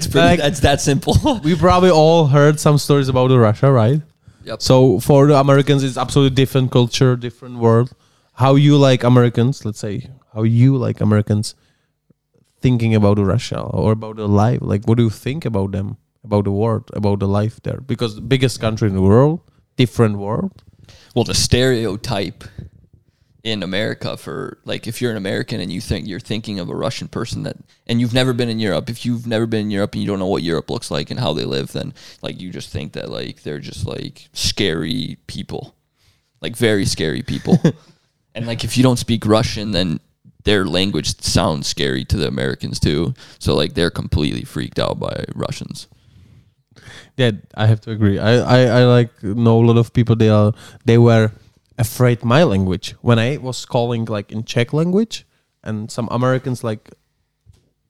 [0.07, 0.27] pretty.
[0.27, 1.15] Like- that's that simple.
[1.43, 4.01] We probably all heard some stories about the Russia, right?
[4.43, 4.61] Yep.
[4.61, 7.91] So for the Americans, it's absolutely different culture, different world.
[8.33, 9.63] How you like Americans?
[9.65, 11.55] Let's say how you like Americans
[12.61, 14.59] thinking about Russia or about the life.
[14.61, 17.81] Like, what do you think about them, about the world, about the life there?
[17.81, 19.41] Because the biggest country in the world,
[19.75, 20.63] different world.
[21.15, 22.43] well, the stereotype
[23.43, 26.75] in America for like if you're an American and you think you're thinking of a
[26.75, 29.93] Russian person that and you've never been in Europe, if you've never been in Europe
[29.93, 32.51] and you don't know what Europe looks like and how they live, then like you
[32.51, 35.75] just think that like they're just like scary people.
[36.39, 37.59] Like very scary people.
[38.35, 39.99] and like if you don't speak Russian then
[40.43, 43.13] their language sounds scary to the Americans too.
[43.39, 45.87] So like they're completely freaked out by Russians.
[47.17, 48.19] Yeah, I have to agree.
[48.19, 50.15] I, I, I like know a lot of people.
[50.15, 50.53] They are
[50.85, 51.31] they were
[51.77, 55.25] afraid my language when I was calling like in Czech language,
[55.63, 56.89] and some Americans like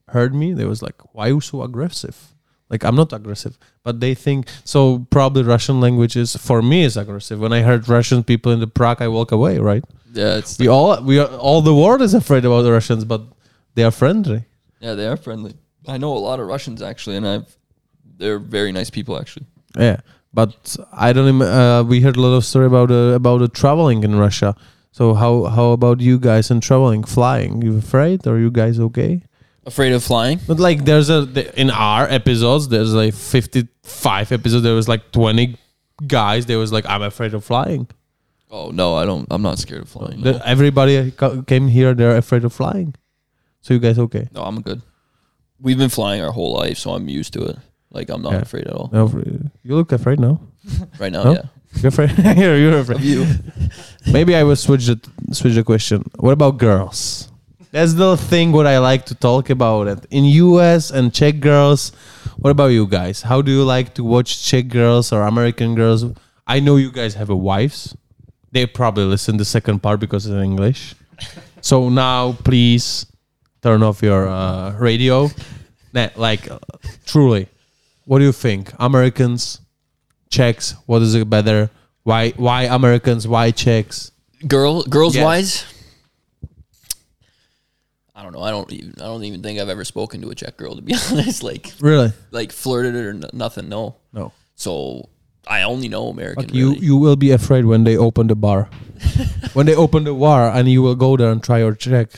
[0.10, 0.54] heard me.
[0.54, 2.34] They was like, "Why you so aggressive?"
[2.71, 5.05] Like I'm not aggressive, but they think so.
[5.10, 7.38] Probably Russian language is for me is aggressive.
[7.39, 9.60] When I heard Russian people in the Prague, I walk away.
[9.60, 9.84] Right?
[10.13, 13.21] Yeah, it's We all we are, all the world is afraid about the Russians, but
[13.75, 14.45] they are friendly.
[14.79, 15.53] Yeah, they are friendly.
[15.88, 17.57] I know a lot of Russians actually, and I've
[18.17, 19.45] they're very nice people actually.
[19.77, 19.97] Yeah,
[20.34, 21.27] but I don't.
[21.27, 24.55] Im- uh, we heard a lot of story about uh, about the traveling in Russia.
[24.91, 27.62] So how how about you guys and traveling, flying?
[27.62, 28.27] You afraid?
[28.27, 29.23] Or you guys okay?
[29.65, 30.39] Afraid of flying?
[30.47, 34.63] But like, there's a the- in our episodes, there's like 55 episodes.
[34.63, 35.56] There was like 20
[36.08, 36.45] guys.
[36.47, 37.88] There was like, I'm afraid of flying.
[38.50, 39.28] Oh no, I don't.
[39.32, 40.21] I'm not scared of flying.
[40.21, 41.12] No, everybody
[41.47, 41.93] came here.
[41.93, 42.95] They're afraid of flying.
[43.62, 44.28] So you guys okay?
[44.34, 44.82] no I'm good.
[45.60, 47.58] We've been flying our whole life, so I'm used to it.
[47.91, 48.41] Like I'm not Yeah.
[48.41, 48.89] afraid at all.
[48.91, 49.08] No,
[49.63, 50.41] you look afraid now.
[51.00, 51.34] Right now, No?
[51.34, 51.43] yeah.
[51.82, 52.12] You're afraid.
[52.38, 52.97] you're, you're afraid.
[52.97, 53.26] Of you.
[54.12, 55.00] Maybe I will switch the
[55.32, 56.04] switch the question.
[56.19, 57.31] What about girls?
[57.71, 59.88] That's the thing what I like to talk about.
[59.88, 61.91] It in US and Czech girls.
[62.38, 63.21] What about you guys?
[63.21, 66.05] How do you like to watch Czech girls or American girls?
[66.47, 67.95] I know you guys have a wives.
[68.51, 70.95] They probably listen the second part because it's in English.
[71.62, 73.05] So now, please
[73.62, 75.29] turn off your uh, radio.
[75.93, 76.60] Nah, like, uh,
[77.05, 77.47] truly,
[78.05, 78.73] what do you think?
[78.79, 79.62] Americans,
[80.29, 81.69] Czechs, what is it better?
[82.03, 83.27] Why why Americans?
[83.27, 84.12] Why Czechs?
[84.47, 85.23] Girl, girls Yes.
[85.23, 85.63] wise,
[88.13, 88.41] I don't know.
[88.41, 88.93] I don't even.
[89.00, 91.43] I don't even think I've ever spoken to a Czech girl to be honest.
[91.43, 92.12] Like Really?
[92.32, 93.69] like flirted or n- nothing.
[93.69, 93.95] No.
[94.13, 94.32] No.
[94.56, 95.10] So
[95.47, 96.54] I only know American.
[96.54, 96.86] You, really.
[96.86, 98.69] you will be afraid when they open the bar.
[99.54, 102.10] when they open the bar and you will go there and try your check,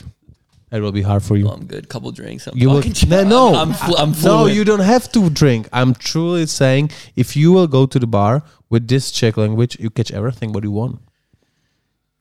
[0.72, 1.48] it will be hard for you.
[1.48, 1.88] Oh, I'm good.
[1.88, 2.46] Couple drinks.
[2.48, 3.08] I'm You will no, Czech.
[3.08, 4.46] no, I'm, I'm no.
[4.46, 5.68] You don't have to drink.
[5.72, 9.90] I'm truly saying, if you will go to the bar with this Czech language, you
[9.90, 10.98] catch everything what you want.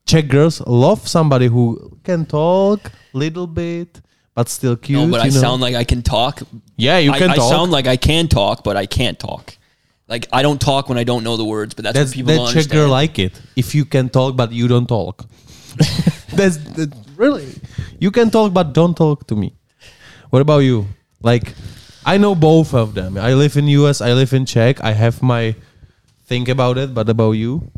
[0.06, 4.02] Czech girls love somebody who can talk little bit,
[4.36, 5.00] but still cute.
[5.00, 5.42] No, but I know?
[5.42, 6.42] sound like I can talk.
[6.76, 7.46] yeah, you can I talk.
[7.46, 9.58] I sound like I can talk, but I can't talk.
[10.08, 12.46] Like I don't talk when I don't know the words, but that's, That's what people
[12.46, 13.40] that Czech girl like it.
[13.56, 15.26] If you can talk but you don't talk,
[16.34, 17.48] that's that, really
[18.00, 19.54] you can talk but don't talk to me.
[20.30, 20.88] What about you?
[21.22, 21.54] Like,
[22.06, 23.18] I know both of them.
[23.18, 24.02] I live in US.
[24.02, 24.84] I live in Czech.
[24.84, 25.56] I have my
[26.26, 26.94] think about it.
[26.94, 27.72] But about you?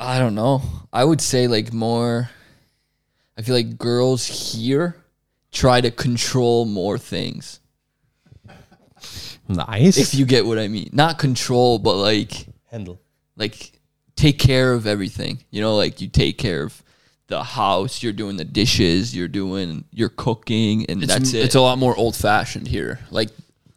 [0.00, 0.62] I don't know.
[0.92, 2.30] I would say like more.
[3.36, 4.96] I feel like girls here
[5.52, 7.60] try to control more things.
[9.48, 9.96] Nice.
[9.96, 13.00] If you get what I mean, not control, but like handle.
[13.36, 13.72] like
[14.14, 15.38] take care of everything.
[15.50, 16.82] You know, like you take care of
[17.28, 18.02] the house.
[18.02, 19.16] You're doing the dishes.
[19.16, 21.44] You're doing you're cooking, and It's, that's it.
[21.44, 23.00] it's a lot more old fashioned here.
[23.10, 23.30] Like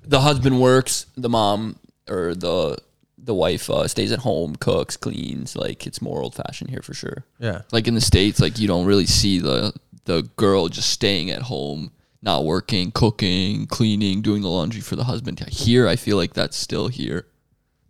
[0.04, 1.78] the husband works, the mom
[2.10, 2.78] or the
[3.24, 5.56] the wife uh, stays at home, cooks, cleans.
[5.56, 7.24] Like it's more old fashioned here for sure.
[7.40, 7.62] Yeah.
[7.72, 9.74] like in the states like you don't really see the
[10.06, 11.92] the girl just staying at home
[12.24, 16.58] not working cooking cleaning doing the laundry for the husband here i feel like that's
[16.58, 17.26] still here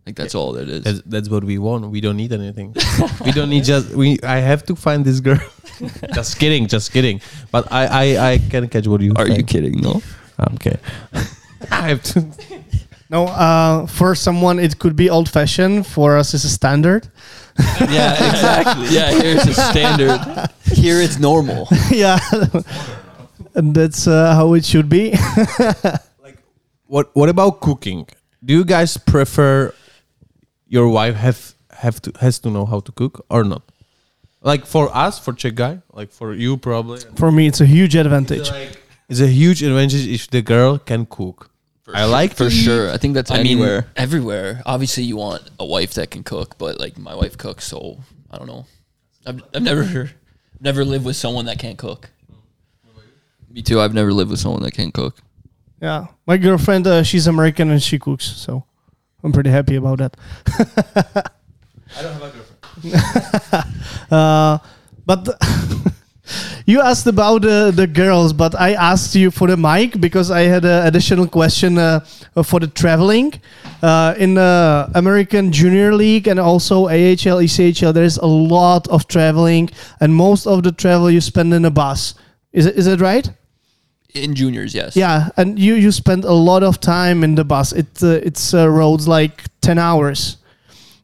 [0.06, 1.88] like that's all that is That's, that's what we want.
[1.90, 2.74] We don't need anything.
[3.24, 4.18] we don't need just we.
[4.24, 5.38] I have to find this girl.
[6.14, 6.66] just kidding.
[6.66, 7.20] Just kidding.
[7.52, 9.12] But I I I can catch what you.
[9.14, 10.02] are you kidding no
[10.40, 10.80] I'm kidding.
[11.70, 12.26] I have to.
[13.12, 15.86] No, uh, for someone it could be old fashioned.
[15.86, 17.08] For us, it's a standard.
[17.78, 18.88] Yeah, exactly.
[18.88, 20.18] yeah, here's a standard.
[20.72, 21.68] Here it's normal.
[21.90, 22.18] yeah,
[23.54, 25.14] and that's uh, how it should be.
[26.22, 26.38] Like,
[26.86, 28.06] what What about cooking?
[28.42, 29.74] Do you guys prefer
[30.66, 33.62] your wife have have to has to know how to cook or not?
[34.40, 37.94] Like for us, for Czech guy, like for you probably, for me, it's a huge
[37.94, 38.50] advantage.
[39.08, 41.51] it's a huge advantage if the girl can cook.
[41.92, 44.62] I like for to sure i think that's I anywhere mean, everywhere.
[44.66, 47.98] Obviously, you want a wife that can cook, but like my wife cooks, so
[48.30, 48.66] I don't know.
[49.26, 50.10] I've, I've never
[50.60, 52.10] never lived with someone that can't cook.
[53.50, 55.18] me too i've never lived with someone that can't cook
[55.82, 58.64] Yeah, my girlfriend, uh, she's American and she cooks, so
[59.24, 60.16] I'm pretty happy about that.
[61.98, 62.52] I don't have a girlfriend.
[64.12, 64.58] Uh,
[65.06, 65.26] but
[66.66, 70.42] you asked about uh, the girls, but I asked you for the mic because I
[70.42, 72.00] had an additional question uh,
[72.44, 73.34] for the traveling.
[73.82, 79.70] Uh, in the American Junior League and also AHL, ECHL, there's a lot of traveling,
[80.00, 82.14] and most of the travel you spend in a bus.
[82.52, 83.28] Is it, is it right?
[84.14, 84.94] In juniors, yes.
[84.94, 87.72] Yeah, and you you spend a lot of time in the bus.
[87.72, 90.36] It uh, it's uh, roads like ten hours.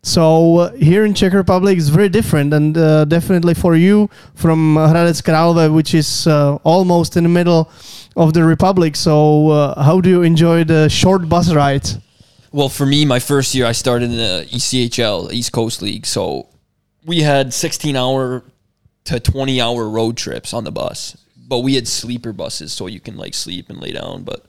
[0.02, 4.76] So uh, here in Czech Republic it's very different, and uh, definitely for you from
[4.76, 7.70] Hradec Králové, which is uh, almost in the middle
[8.16, 8.96] of the republic.
[8.96, 11.98] So uh, how do you enjoy the short bus rides?
[12.52, 16.06] Well, for me, my first year, I started in the ECHL, East Coast League.
[16.06, 16.48] So
[17.04, 18.42] we had 16 hour
[19.04, 23.00] to 20 hour road trips on the bus, but we had sleeper buses, so you
[23.00, 24.22] can like sleep and lay down.
[24.22, 24.46] But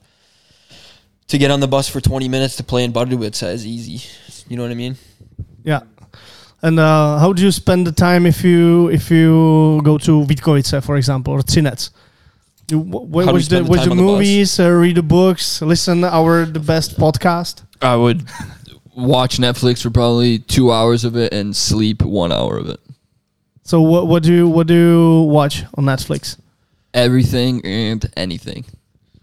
[1.27, 4.07] to get on the bus for 20 minutes to play in Pardubice is easy.
[4.47, 4.97] You know what I mean?
[5.63, 5.81] Yeah.
[6.61, 10.81] And uh, how do you spend the time if you if you go to Vítkovice,
[10.83, 11.89] for example, or Třinec?
[12.71, 14.11] You w- w- How do watch the, spend the watch time the on the bus?
[14.13, 17.63] movies, uh, read the books, listen our the best podcast.
[17.81, 18.21] i would
[18.95, 22.79] watch netflix for probably two hours of it and sleep one hour of it
[23.63, 26.35] So what what do you what do you watch on Netflix?
[26.93, 28.65] everything and anything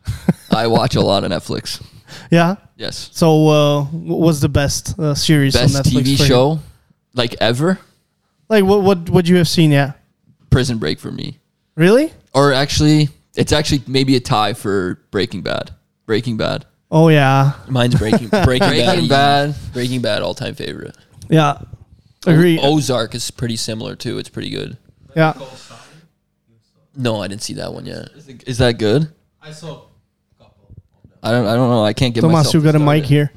[0.51, 1.83] i watch a lot of netflix
[2.31, 2.57] Yeah.
[2.77, 6.03] yes So uh, wh- what's the best uh, series best on Netflix?
[6.03, 6.29] tv for you?
[6.29, 6.59] show
[7.15, 7.79] like ever
[8.49, 9.71] Like what what what you have seen?
[9.73, 9.93] Yeah.
[10.51, 11.39] prison break for me
[11.75, 12.13] Really?
[12.35, 15.71] or actually it's actually maybe a tie for breaking bad
[16.07, 17.53] breaking bad Oh yeah.
[17.69, 18.71] Mine's Breaking Breaking, Bad.
[18.71, 19.09] breaking easy.
[19.09, 20.97] bad Breaking Bad, all time favorite.
[21.29, 21.59] Yeah.
[22.25, 22.61] Agree.
[22.61, 24.19] O- Ozark is pretty similar too.
[24.19, 24.79] It's pretty good.
[25.17, 25.35] Yeah.
[26.95, 28.09] No, I didn't see that one yet.
[28.17, 29.11] is, it- is that good
[29.43, 29.83] I saw.
[31.23, 33.33] I don't i don't know i can't get Thomas, myself you got a mic here.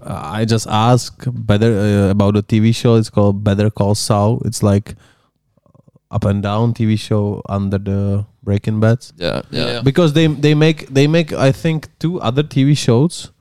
[0.00, 2.94] Uh, I just asked better uh, about a TV show.
[2.94, 4.40] It's called Better Call Saul.
[4.44, 4.94] It's like
[6.10, 9.04] up and down TV show under the Breaking Bad.
[9.16, 9.80] yeah yeah, Yeah.
[9.82, 13.32] because they they make they make I think two other TV shows,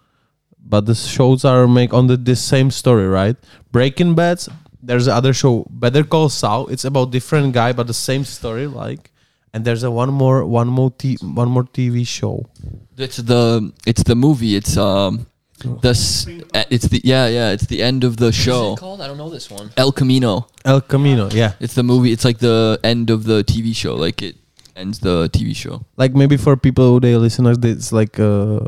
[0.59, 3.37] but the shows are make on the this same story, right?
[3.71, 4.39] Breaking Bad.
[4.81, 6.67] There's another show, Better Call Saul.
[6.67, 9.11] It's about different guy, but the same story, like.
[9.57, 12.45] And there's a one more one more t- one more TV show.
[12.95, 14.55] It's the it's the movie.
[14.55, 15.25] It's um
[15.81, 18.73] the s- uh, it's the yeah yeah it's the end of the What's show.
[18.73, 19.01] it called?
[19.01, 19.71] I don't know this one.
[19.77, 20.45] El Camino.
[20.63, 21.53] El Camino, yeah.
[21.59, 22.11] It's the movie.
[22.11, 23.95] It's like the end of the TV show.
[23.95, 24.35] Like it
[24.75, 25.81] ends the TV show.
[25.97, 28.59] Like maybe for people who they listeners, it's like uh,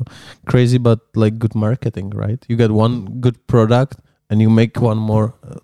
[0.48, 2.44] crazy, but like good marketing, right?
[2.50, 5.62] You get one good product and you make one more uh,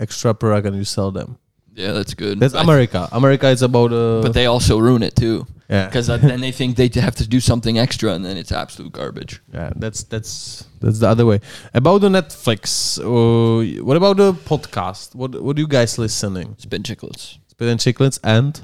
[0.00, 1.36] extra product and you sell them.
[1.76, 2.38] Yeah, that's good.
[2.40, 3.08] That's I- America.
[3.12, 6.76] America is about uh, But they also ruin it too, yeah, because then they think
[6.76, 9.40] they have to do something extra, and then it's absolute garbage.
[9.52, 9.70] yeah.
[9.76, 11.40] That's that's that's the other way.
[11.72, 15.14] About the Netflix, uh, what about the podcast?
[15.14, 16.54] What what are you guys listening?
[16.58, 17.38] Spittin' Chiclets.
[17.48, 18.62] Spin and Chicklets and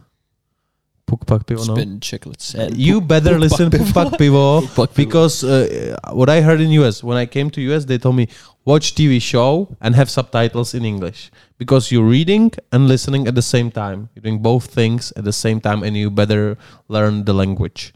[1.18, 1.66] Pivo.
[1.66, 1.74] no?
[1.74, 2.54] Spittin' Chiclets.
[2.54, 6.70] And You better Puk listen Pak Puk Pak Pivo because uh, what I heard in
[6.82, 8.28] US when I came to US, they told me
[8.64, 13.42] watch TV show and have subtitles in English because you're reading and listening at the
[13.42, 14.08] same time.
[14.14, 16.56] You're doing both things at the same time, and you better
[16.88, 17.92] learn the language.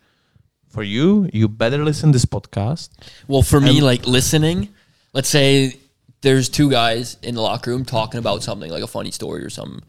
[0.69, 2.91] For you, you better listen this podcast.
[3.29, 4.71] Well, for me, like listening,
[5.13, 5.79] let's say
[6.23, 9.51] there's two guys in the locker room talking about something like a funny story or
[9.51, 9.83] something.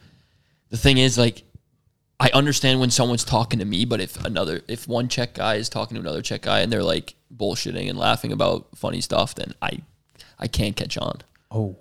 [0.69, 1.43] The thing is, like,
[2.19, 5.67] I understand when someone's talking to me, but if another, if one Czech guy is
[5.69, 9.53] talking to another Czech guy and they're like bullshitting and laughing about funny stuff, then
[9.61, 9.79] I,
[10.39, 11.21] I can't catch on.
[11.51, 11.75] Oh,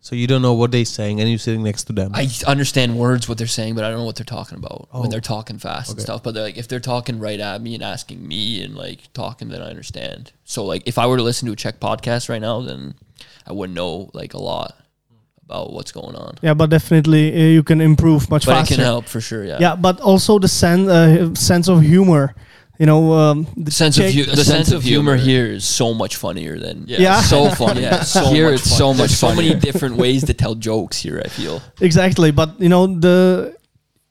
[0.00, 2.12] so you don't know what they're saying, and you're sitting next to them.
[2.14, 5.00] I understand words what they're saying, but I don't know what they're talking about Oh.
[5.00, 6.22] when they're talking fast and stuff.
[6.22, 9.48] But they're like if they're talking right at me and asking me and like talking,
[9.48, 10.30] then I understand.
[10.44, 12.94] So like if I were to listen to a Czech podcast right now, then
[13.46, 14.76] I wouldn't know like a lot
[15.46, 16.34] about what's going on.
[16.42, 18.74] Yeah, but definitely uh, you can improve much But faster.
[18.74, 19.44] it can help for sure.
[19.44, 19.58] Yeah.
[19.60, 22.34] Yeah, but also the sen- uh, sense of humor.
[22.78, 25.64] You know, um, the The sense of Czech- hu- the, sense, of humor, here is
[25.64, 27.00] so much funnier than Yeah.
[27.00, 27.20] Yeah.
[27.22, 27.80] so funny.
[27.82, 28.78] Yeah, so Here much it's fun.
[28.78, 31.22] so much There's so many different ways to tell jokes here.
[31.24, 31.62] I feel.
[31.80, 32.32] exactly.
[32.32, 33.55] But you know, the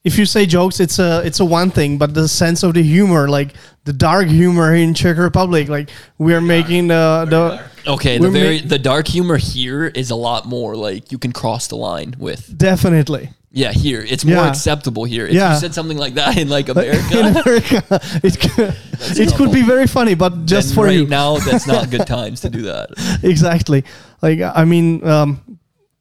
[0.06, 1.98] if you say jokes, it's a it's a one thing.
[1.98, 3.50] But the sense of the humor, like
[3.84, 7.42] the dark humor in Czech Republic, like we are making the the
[7.90, 11.32] Okay, the very ma- the dark humor here is a lot more like you can
[11.32, 12.40] cross the line with.
[12.56, 13.30] definitely.
[13.52, 14.48] Yeah, here it's more Yeah.
[14.50, 15.24] acceptable here.
[15.26, 15.54] If Yeah.
[15.54, 18.74] you said something like that in like America, in America, America, it could,
[19.18, 21.06] it could be very funny, but just then for right you.
[21.06, 22.90] now that's not good times to do that.
[23.22, 23.82] exactly.
[24.22, 25.40] Like I mean, um,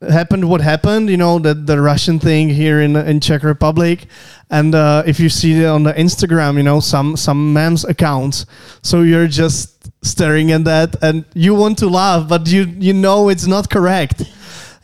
[0.01, 1.09] happened what happened.
[1.09, 4.07] You know that the Russian thing here in in Czech Republic,
[4.49, 8.45] and uh, if you see it on the Instagram, you know some some memes accounts.
[8.81, 13.29] So you're just staring at that, and you want to laugh, but you you know
[13.29, 14.23] it's not correct.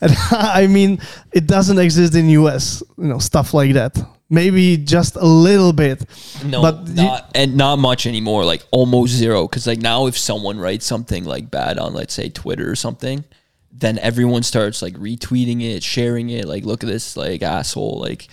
[0.04, 0.98] And I mean,
[1.32, 2.82] it doesn't exist in US.
[2.98, 4.00] You know stuff like that.
[4.32, 6.04] Maybe just a little bit.
[6.44, 8.44] No, But you- not and not much anymore.
[8.44, 9.48] Like almost zero.
[9.48, 13.24] Because like now, if someone writes something like bad on, let's say Twitter or something,
[13.72, 16.46] then everyone starts like retweeting it, sharing it.
[16.46, 18.00] Like, look at this like asshole.
[18.00, 18.28] Like,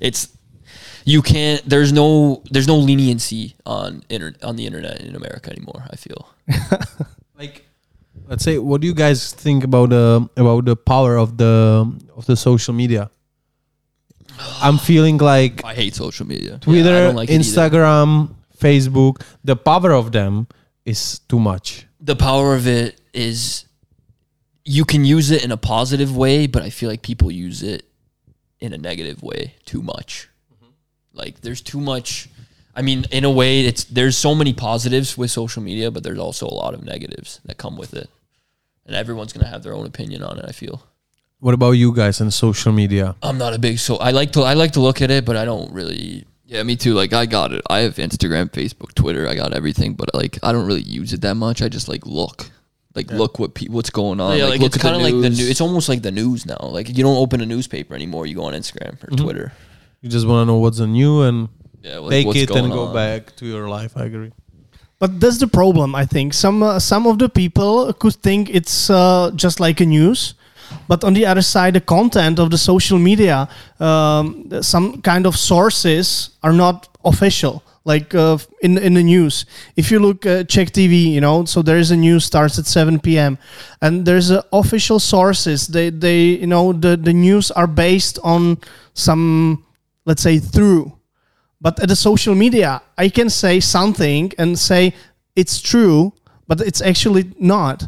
[0.00, 0.36] it's
[1.04, 1.62] you can't.
[1.68, 5.84] There's no there's no leniency on inter, on the internet in America anymore.
[5.90, 6.28] I feel.
[7.38, 7.66] like
[8.28, 11.54] let's say what do you guys think about uh, about the power of the
[12.16, 13.10] of the social media
[14.62, 16.58] i'm feeling like I hate social media.
[16.58, 20.46] twitter Yeah, like instagram facebook the power of them
[20.84, 23.66] is too much the power of it is
[24.64, 27.84] you can use it in a positive way, but I feel like people use it
[28.60, 30.28] in a negative way too much.
[30.54, 30.72] Mm-hmm.
[31.12, 32.28] Like there's too much.
[32.74, 36.18] I mean, in a way, it's there's so many positives with social media, but there's
[36.18, 38.08] also a lot of negatives that come with it,
[38.86, 40.44] and everyone's gonna have their own opinion on it.
[40.46, 40.82] I feel.
[41.40, 44.42] what about you guys and social media I'm not a big so I like to
[44.42, 46.24] I like to look at it, but I don't really.
[46.46, 46.94] Yeah, me too.
[46.94, 47.62] Like I got it.
[47.68, 49.26] I have Instagram, Facebook, Twitter.
[49.26, 51.62] I got everything, but like I don't really use it that much.
[51.62, 52.50] I just like look,
[52.94, 54.36] like look what pe- what's going on.
[54.36, 55.38] yeah, like, like, look it's kind of like the news.
[55.38, 55.46] new.
[55.48, 56.58] It's almost like the news now.
[56.60, 58.26] Like you don't open a newspaper anymore.
[58.26, 59.52] You go on Instagram or Twitter.
[60.02, 61.48] you just want to know what's the new and
[61.82, 62.94] yeah, like, take it and go on.
[62.94, 64.30] back to your life i agree
[65.02, 66.32] But that's the problem, I think.
[66.32, 70.34] Some uh, some of the people could think it's uh, just like a news,
[70.86, 73.48] but on the other side, the content of the social media,
[73.80, 77.62] um, some kind of sources are not official.
[77.84, 79.44] Like uh, in in the news,
[79.76, 82.66] if you look uh, Czech TV, you know, so there is a news starts at
[82.66, 83.38] seven p.m.
[83.80, 85.66] and there's uh, official sources.
[85.66, 88.58] They they you know the the news are based on
[88.94, 89.64] some
[90.06, 90.92] let's say through
[91.62, 94.94] but at the social media, I can say something and say
[95.36, 96.12] it's true,
[96.48, 97.86] but it's actually not.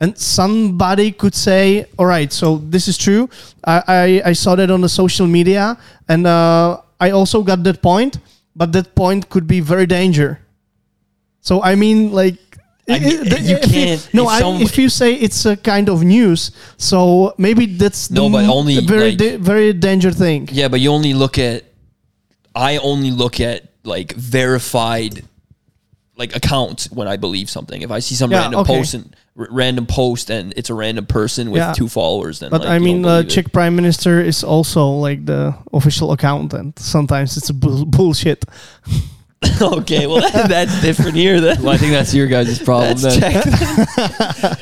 [0.00, 3.30] And somebody could say, "All right, so this is true.
[3.64, 5.78] I I, I saw that on the social media,
[6.08, 8.18] and uh, I also got that point,
[8.56, 10.40] but that point could be very danger."
[11.40, 12.36] So I mean, like.
[12.88, 16.50] I mean, you can't- no, if I, if you say it's a kind of news,
[16.76, 20.48] so maybe that's No, but only, very like- da- very danger thing.
[20.52, 21.62] Yeah, but you only look at.
[22.56, 25.22] I only look at like verified
[26.16, 27.82] like accounts when I believe something.
[27.82, 28.76] If I see some Yeah, random okay.
[28.76, 31.72] post and r- random post and it's a random person with Yeah.
[31.72, 33.30] two followers, then But like, I mean, don't uh, it.
[33.30, 36.78] Czech Prime Minister is also like the official accountant.
[36.78, 38.44] Sometimes it's a bull- bullshit.
[39.60, 41.40] okay, well that, that's different here.
[41.40, 42.96] Then Well, I think that's your guys' problem.
[42.98, 44.56] That's then.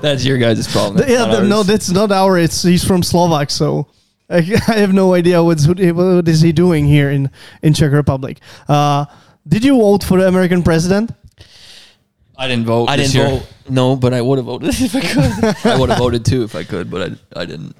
[0.00, 0.96] That's your guys' problem.
[0.98, 2.38] That's yeah, not no, that's not our.
[2.38, 3.86] It's he's from Slovak, so
[4.28, 7.30] I, I have no idea what's what is he doing here in
[7.62, 8.38] in Czech Republic.
[8.68, 9.06] Uh,
[9.46, 11.10] did you vote for the American president?
[12.36, 12.86] I didn't vote.
[12.88, 13.38] I this didn't year.
[13.40, 13.48] vote.
[13.68, 15.66] No, but I would have voted if I could.
[15.72, 17.76] I would have voted too if I could, but I, I didn't.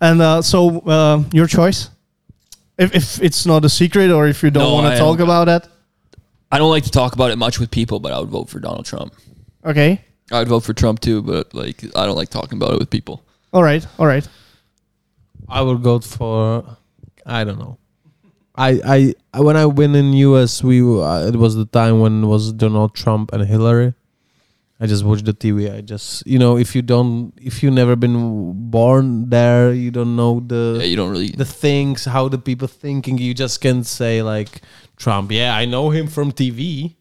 [0.00, 1.90] And uh, so uh, your choice.
[2.78, 5.18] If, if it's not a secret or if you don't No, want to I talk
[5.18, 5.68] don't- about that,
[6.50, 8.60] I don't like to talk about it much with people, but I would vote for
[8.60, 9.12] Donald Trump.
[9.64, 10.00] okay,
[10.32, 13.22] I'd vote for Trump too, but like I don't like talking about it with people.
[13.52, 14.26] all right, all right.
[15.48, 16.76] I would go for
[17.26, 17.76] I don't know.
[18.58, 22.26] I I when I went in US, we uh, it was the time when it
[22.26, 23.94] was Donald Trump and Hillary.
[24.80, 25.72] I just watched the TV.
[25.76, 28.16] I just you know if you don't if you never been
[28.70, 31.28] born there, you don't know the Yeah, you don't really.
[31.30, 33.18] the things how the people thinking.
[33.18, 34.62] You just can say like
[34.96, 35.30] Trump.
[35.32, 36.94] Yeah, I know him from TV.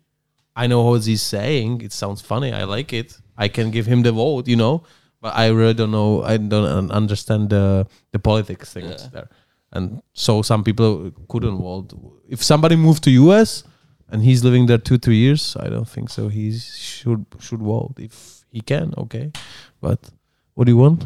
[0.56, 1.82] I know what he's saying.
[1.82, 2.52] It sounds funny.
[2.52, 3.18] I like it.
[3.38, 4.48] I can give him the vote.
[4.48, 4.84] You know,
[5.22, 6.24] but I really don't know.
[6.24, 9.10] I don't understand the the politics things Yeah.
[9.14, 9.30] there.
[9.72, 11.94] And so some people couldn't vote.
[12.28, 13.64] If somebody moved to US
[14.10, 16.30] and he's living there two three years, I don't think so.
[16.30, 18.94] He should should vote if he can.
[18.98, 19.32] Okay,
[19.82, 20.00] but
[20.54, 21.06] what do you want?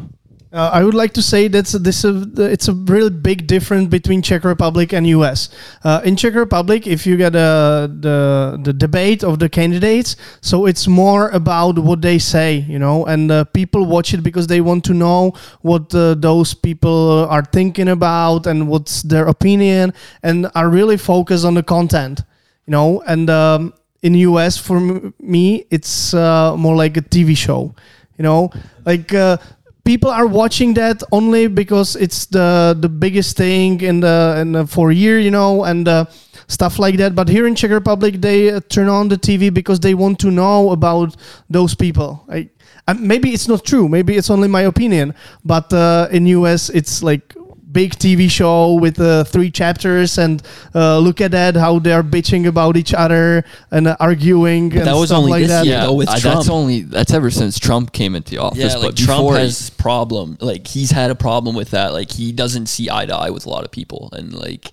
[0.52, 4.20] Uh, I would like to say that's this a, it's a really big difference between
[4.20, 5.48] Czech Republic and U.S.
[5.82, 10.66] Uh, in Czech Republic, if you get uh, the the debate of the candidates, so
[10.66, 14.60] it's more about what they say, you know, and uh, people watch it because they
[14.60, 15.32] want to know
[15.62, 21.46] what uh, those people are thinking about and what's their opinion, and are really focused
[21.46, 22.20] on the content,
[22.66, 23.30] you know, and.
[23.30, 23.72] Um,
[24.02, 24.80] in US, for
[25.20, 27.72] me, it's more like a TV show,
[28.18, 28.50] you know,
[28.84, 29.36] like uh,
[29.84, 34.66] people are watching that only because it's the the biggest thing in the in the
[34.66, 36.04] for a year, you know, and uh,
[36.46, 37.14] stuff like that.
[37.14, 40.30] But here in Czech Republic, they uh, turn on the TV because they want to
[40.30, 41.16] know about
[41.50, 42.24] those people.
[42.28, 42.48] I,
[42.88, 43.88] and maybe it's not true.
[43.88, 45.14] Maybe it's only my opinion.
[45.44, 47.34] But uh, in US, it's like
[47.72, 50.42] big TV show with uh, three chapters and
[50.74, 54.94] uh, look at that how they're bitching about each other and uh, arguing and that
[54.94, 55.66] was stuff only like this that.
[55.66, 55.80] year.
[55.80, 56.36] though, with uh, Trump.
[56.36, 58.58] that's only that's ever since Trump came into office.
[58.58, 60.36] Yeah, but like Trump before has problem.
[60.40, 61.92] Like he's had a problem with that.
[61.92, 64.70] Like he doesn't see eye to eye with a lot of people, and like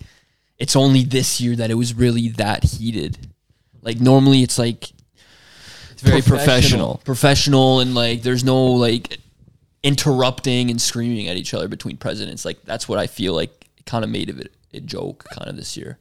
[0.57, 3.17] it's only this year that it was really that heated.
[3.81, 4.91] Like normally, it's like
[5.91, 7.01] it's very professional.
[7.05, 9.19] professional, and like there's no like
[9.83, 12.45] interrupting and screaming at each other between presidents.
[12.45, 15.55] Like that's what I feel like kind of made of it a joke kind of
[15.55, 15.97] this year.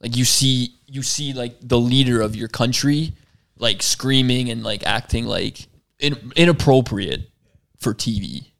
[0.00, 3.14] Like you see, you see like the leader of your country
[3.58, 5.66] like screaming and like acting like
[5.98, 7.30] in, inappropriate
[7.78, 8.50] for TV.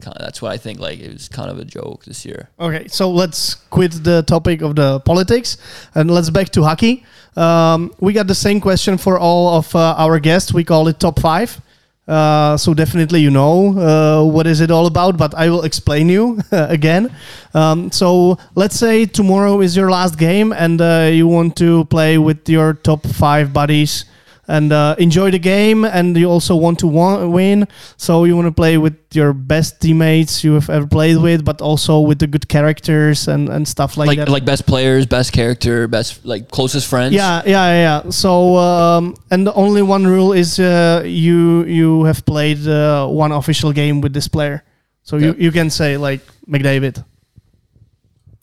[0.00, 0.80] Kind of, that's what I think.
[0.80, 2.48] Like it was kind of a joke this year.
[2.58, 5.58] Okay, so let's quit the topic of the politics
[5.94, 7.04] and let's back to hockey.
[7.36, 10.52] Um, we got the same question for all of uh, our guests.
[10.52, 11.60] We call it top five.
[12.08, 16.08] Uh, so definitely you know uh, what is it all about, but I will explain
[16.08, 17.14] you again.
[17.54, 22.18] Um, so let's say tomorrow is your last game and uh, you want to play
[22.18, 24.06] with your top five buddies
[24.50, 27.66] and uh, enjoy the game and you also want to wa- win.
[27.96, 31.60] So you want to play with your best teammates you have ever played with but
[31.62, 34.28] also with the good characters and, and stuff like, Like that.
[34.28, 37.14] like best players, best character, best like closest friends.
[37.14, 38.10] yeah yeah yeah yeah.
[38.10, 43.32] so um, and the only one rule is uh, you you have played uh, one
[43.32, 44.62] official game with this player.
[45.02, 47.04] So you, you can say like mcdavid.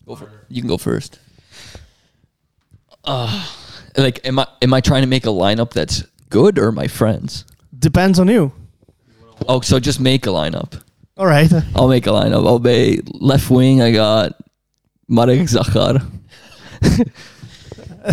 [0.08, 1.20] Go for, you can go first.
[3.98, 7.45] Like, am I am I trying to make a lineup that's good or my friends?
[7.78, 8.52] depends on you
[9.48, 10.82] Oh, so just make a lineup.
[11.18, 12.45] all right I'll make a lineup.
[12.48, 13.82] I'll be left wing.
[13.82, 14.34] I got
[15.08, 16.00] Marek Zachar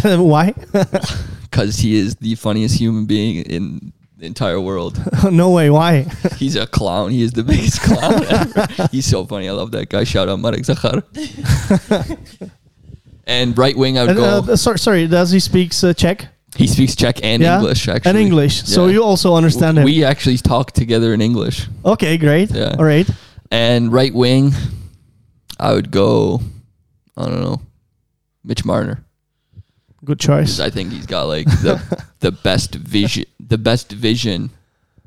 [0.02, 0.52] why
[1.42, 4.98] because he is the funniest human being in the entire world.
[5.30, 6.02] no way why
[6.38, 7.10] He's a clown.
[7.10, 8.66] He is the biggest clown ever.
[8.90, 9.48] He's so funny.
[9.48, 10.04] I love that guy.
[10.04, 11.02] Shout out Marek Zachar.
[13.26, 14.52] And right wing, I would go.
[14.52, 17.88] uh, sorry, sorry does he speaks uh, czech he speaks Czech and yeah English.
[17.88, 21.66] Actually, and english so you also understand him We actually talk together in English.
[21.84, 22.76] okay great Yeah.
[22.78, 23.08] all right
[23.50, 24.52] And right wing,
[25.60, 26.40] I would go.
[27.16, 27.60] I don't know,
[28.42, 29.04] Mitch Marner.
[30.04, 31.78] Good choice I think he's got like the
[32.20, 34.50] the best vision, the best vision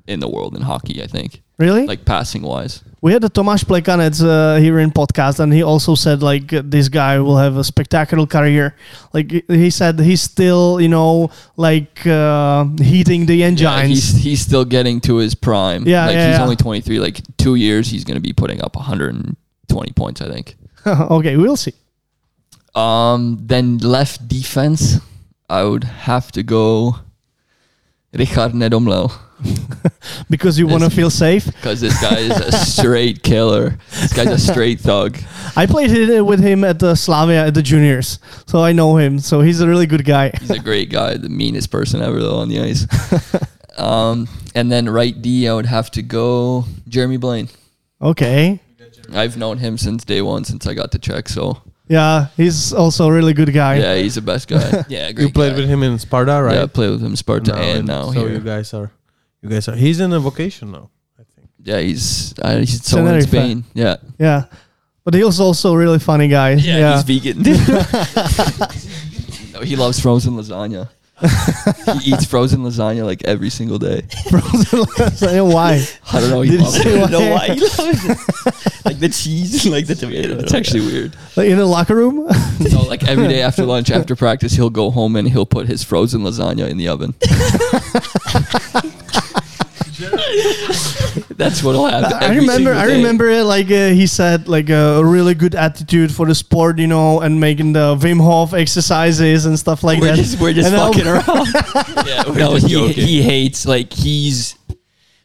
[0.08, 1.04] in the world in hockey.
[1.04, 1.86] I think, Really?
[1.86, 2.82] like passing wise.
[3.02, 6.90] we had a Tomáš Plekanec uh, here in podcast, and he also said like this
[6.90, 8.76] guy will have a spectacular career.
[9.14, 13.88] Like he said, he's still you know like uh, heating the Yeah, engines.
[13.90, 15.84] he's he's still getting to his prime.
[15.88, 16.44] Yeah, like yeah, he's yeah.
[16.44, 17.00] only 23.
[17.00, 20.22] Like two years, he's going to be putting up 120 points.
[20.22, 20.56] I think.
[20.88, 21.74] okay, we'll see.
[22.76, 25.00] Um, then left defense,
[25.50, 27.00] I would have to go
[28.14, 29.12] Richard Nedomlel
[30.30, 31.46] Because you want to feel safe.
[31.46, 33.78] because this guy is a straight killer.
[33.92, 35.18] This guy's a straight thug.
[35.56, 39.20] I played it with him at the Slavia at the juniors, so I know him.
[39.20, 40.32] So he's a really good guy.
[40.40, 42.88] He's a great guy, the meanest person ever though on the ice.
[43.78, 47.50] um, and then right D, I would have to go Jérémie Blain.
[48.02, 48.60] Okay.
[49.14, 51.30] I've known him since day one, since I got to check.
[51.30, 53.76] So Yeah, he's also a really good guy.
[53.78, 54.84] yeah, he's the best guy.
[54.90, 55.60] Yeah, great You played guy.
[55.62, 56.56] with him in Sparta, right?
[56.56, 58.30] Yeah, I play with him in Sparta Now and in- now so here.
[58.34, 58.92] you guys are,
[59.42, 59.76] you guys are.
[59.76, 60.90] He's in a vocation now.
[61.20, 61.50] I think.
[61.64, 63.46] yeah, he's uh, he's somewhere in Tenerife.
[63.48, 63.64] Spain.
[63.74, 64.46] Yeah, Yeah.
[65.04, 66.52] But he was also a really funny guy.
[66.54, 67.44] Yeah, he's vegan.
[69.54, 70.88] No, he loves frozen lasagna.
[72.02, 74.02] he eats frozen lasagna like every single day.
[74.30, 75.52] Frozen lasagna.
[75.52, 75.84] Why?
[76.14, 76.42] I don't know.
[76.42, 77.02] He Did he loves say it.
[77.02, 77.10] why?
[77.10, 78.86] know why he loves it.
[78.86, 80.38] like the cheese, like the tomato.
[80.38, 81.16] It's actually weird.
[81.36, 82.30] Like in the locker room?
[82.70, 85.84] So like every day after lunch, after practice, he'll go home and he'll put his
[85.84, 87.16] frozen lasagna in the oven.
[91.38, 92.14] That's what'll happen.
[92.20, 92.74] I remember.
[92.74, 93.44] I remember it.
[93.44, 97.22] Like uh, he said, like uh, a really good attitude for the sport, you know,
[97.22, 100.16] and making the Wim Hof exercises and stuff like we're that.
[100.18, 102.08] just we're just And I'll- fucking around.
[102.08, 104.56] yeah, no, he, he hates like he's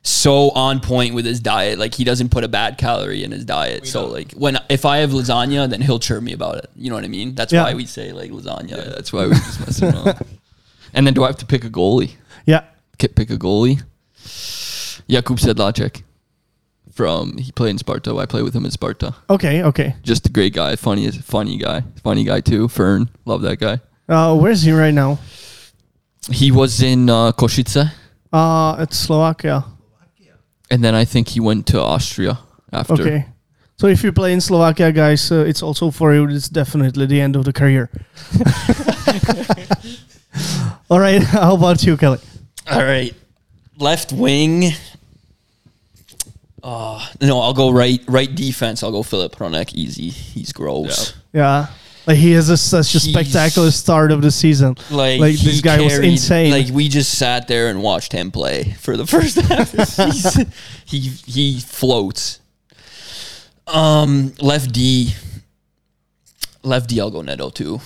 [0.05, 1.79] so on point with his diet.
[1.79, 3.87] Like he doesn't put a bad calorie in his diet.
[3.87, 6.71] so like when if I have lasagna, then he'll chirp me about it.
[6.77, 7.35] You know what I mean?
[7.35, 7.65] That's Yeah.
[7.65, 8.71] why we say like lasagna.
[8.71, 10.19] Yeah, that's why we just messing around.
[10.95, 12.11] And then do I have to pick a goalie?
[12.45, 12.65] Yeah.
[12.99, 13.83] Ki- Pick a goalie.
[15.09, 16.03] Jakub Sedlacek.
[16.93, 18.15] From he played in Sparta.
[18.17, 19.15] I play with him in Sparta.
[19.31, 19.63] Okay.
[19.63, 19.95] Okay.
[20.03, 22.69] Just a great guy, funny, funny guy, funny guy too.
[22.69, 23.81] Fern, love that guy.
[24.09, 25.19] Uh, where's he right now?
[26.31, 27.91] He was in uh, Košice,
[28.31, 29.65] Uh, it's Slovakia.
[30.71, 32.39] and then I think he went to Austria
[32.73, 33.03] after.
[33.03, 33.27] Okay.
[33.79, 36.29] So if you play in Slovakia, guys, uh, it's also for you.
[36.29, 37.89] It's definitely the end of the career.
[40.91, 41.23] All right.
[41.33, 42.19] How about you, Kelly?
[42.71, 43.15] All right,
[43.79, 44.73] left wing.
[46.63, 48.83] Uh, no, I'll go right right defense.
[48.83, 49.75] I'll go Filip Hronek.
[49.75, 50.09] Easy.
[50.11, 51.15] He's gross.
[51.33, 51.67] Yeah.
[52.07, 54.77] Like he has a, such a He's- spectacular start of the season.
[54.91, 56.51] Like, Like, he this guy was carried- insane.
[56.51, 59.73] Like we just sat there and watched him play for the first half.
[59.73, 60.45] He's-
[60.85, 62.41] he he floats.
[63.67, 65.15] Um, left D.
[66.63, 67.01] Left D.
[67.01, 67.81] I'll go Neto too.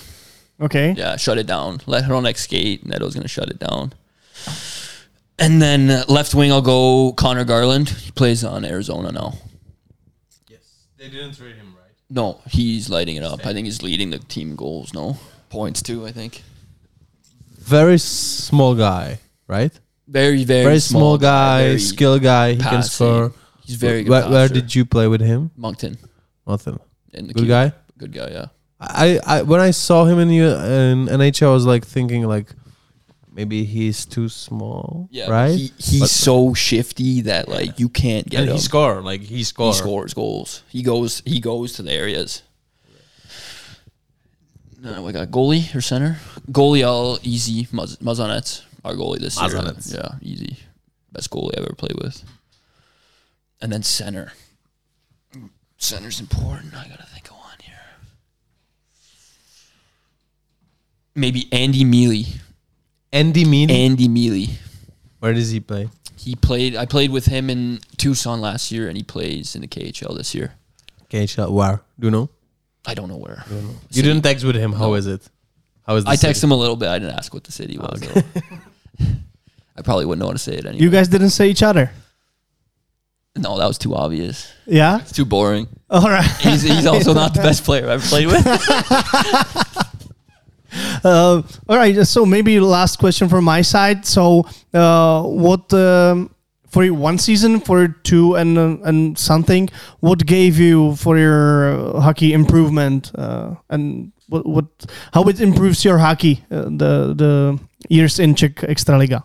[0.59, 0.93] Okay.
[0.97, 1.81] Yeah, shut it down.
[1.85, 2.85] Let Hronek skate.
[2.85, 3.93] Neto's gonna shut it down.
[5.39, 7.89] And then uh, left wing, I'll go Conor Garland.
[7.89, 9.33] He plays on Arizona now.
[10.49, 11.91] Yes, they didn't trade him, right?
[12.09, 13.45] No, he's lighting it up.
[13.45, 14.93] I think he's leading the team goals.
[14.93, 15.17] No
[15.49, 16.41] Points too, I think.
[17.59, 19.71] Very small guy, right?
[20.07, 22.51] very very, Very, small, guy, very skill guy.
[22.53, 22.89] He can passing.
[22.91, 23.33] score.
[23.65, 24.09] He's very good.
[24.09, 24.53] Where, where passer.
[24.61, 25.51] did you play with him?
[25.57, 25.97] Moncton?
[26.47, 26.79] Nothing.
[27.13, 27.73] In the Good keep- guy.
[27.97, 28.29] Good guy.
[28.31, 28.45] Yeah.
[28.79, 32.47] I, I when I saw him in, the in NHL, I was like thinking like
[33.37, 35.07] maybe he's too small.
[35.11, 35.29] Yeah.
[35.29, 35.55] right.
[35.57, 38.55] He, he's But- so shifty that like you can't get and him.
[38.55, 40.63] he score like he he scores goals.
[40.69, 41.21] He goes.
[41.25, 42.41] He goes to the areas.
[44.79, 46.17] No, we got goalie or center.
[46.51, 47.65] Goalie, all easy.
[47.71, 49.91] Maz- Mazanec, our goalie this Mazanec.
[49.91, 50.01] year.
[50.03, 50.57] Yeah, easy.
[51.11, 52.23] Best goalie I've ever played with.
[53.61, 54.33] And then center.
[55.79, 56.73] Center's important.
[56.75, 57.73] I gotta think of one here.
[61.15, 62.25] Maybe Andy Miele.
[63.11, 63.85] Andy Meany.
[63.85, 64.47] Andy Miele.
[65.19, 65.89] Where does he play?
[66.17, 66.75] He played.
[66.75, 70.33] I played with him in Tucson last year, and he plays in the KHL this
[70.35, 70.53] year.
[71.09, 71.51] KHL.
[71.51, 71.81] Where?
[71.99, 72.29] Do you know?
[72.85, 73.43] I don't know where.
[73.49, 73.57] You
[73.91, 74.01] City.
[74.07, 74.71] didn't text with him.
[74.73, 74.93] How No.
[74.95, 75.27] is it?
[75.85, 76.89] How is the I text him a little bit.
[76.89, 77.99] I didn't ask what the city was.
[78.01, 78.21] though.
[79.77, 80.83] I probably wouldn't know how to say it anyway.
[80.83, 81.91] You guys didn't say each other.
[83.37, 84.51] no, that was too obvious.
[84.65, 84.99] Yeah.
[84.99, 85.67] It's too boring.
[85.89, 86.25] All right.
[86.41, 88.43] He's, he's also not the best player I've played with.
[91.03, 92.05] Uh, all right.
[92.05, 94.05] So maybe last question from my side.
[94.05, 96.33] So, uh, what um,
[96.69, 99.69] for one season, for two and uh, and something,
[99.99, 103.11] what gave you for your hockey improvement,
[103.69, 104.65] and what what
[105.13, 107.59] how it improves your hockey uh, the the
[107.89, 109.23] years in Czech Extraliga?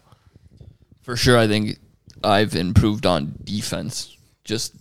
[1.03, 1.79] For sure, I think
[2.23, 4.17] I've improved on defense.
[4.45, 4.75] Just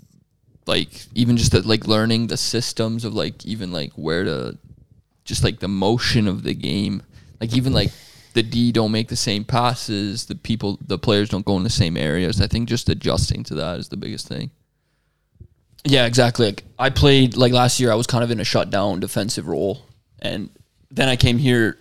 [0.67, 4.57] like even just that, like learning the systems of like even like where to,
[5.31, 7.01] just like the motion of the game.
[7.39, 7.91] Like even like
[8.33, 11.69] the D don't make the same passes, the people, the players don't go in the
[11.69, 12.41] same areas.
[12.41, 14.51] I think just adjusting to that is the biggest thing.
[15.85, 16.47] Yeah, exactly.
[16.47, 17.93] Like I played like last year.
[17.93, 19.85] I was kind of in a shutdown defensive role,
[20.19, 20.49] and
[20.91, 21.77] then I came here,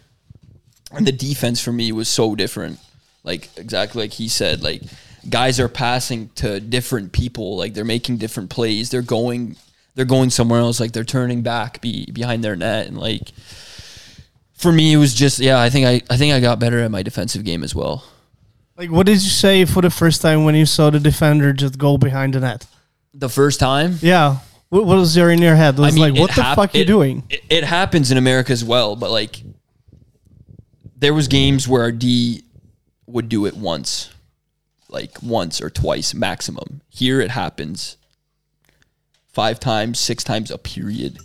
[0.92, 2.78] and the defense for me was so different.
[3.24, 4.82] Like exactly like he said, like
[5.28, 7.56] guys are passing to different people.
[7.56, 8.90] Like they're making different plays.
[8.90, 9.56] They're going,
[10.00, 10.80] they're going somewhere else.
[10.80, 13.32] Like they're turning back be, behind their net, and like
[14.54, 15.60] for me, it was just yeah.
[15.60, 18.02] I think I I think I got better at my defensive game as well.
[18.78, 21.76] Like, what did you say for the first time when you saw the defender just
[21.76, 22.66] go behind the net?
[23.12, 24.38] The first time, Yeah.
[24.70, 25.74] What, what was there in your head?
[25.74, 27.24] It was like, it what the hap- fuck you doing?
[27.28, 29.42] It, it happens in America as well, but like
[30.96, 32.42] there was games where our D
[33.06, 34.08] would do it once,
[34.88, 36.80] like once or twice maximum.
[36.88, 37.98] Here it happens
[39.32, 41.18] five times, six times a period,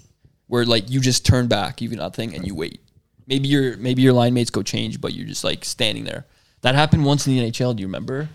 [0.47, 2.81] where like you just turn back, you do nothing, and you wait.
[3.27, 6.25] Maybe your maybe your line mates go change, but you're just like standing there.
[6.61, 7.75] That happened once in the NHL.
[7.75, 8.29] Do you remember?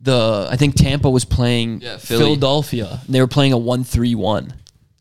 [0.00, 3.00] The I think Tampa was playing Yeah, Philadelphia.
[3.06, 4.52] And they were playing a one-three-one,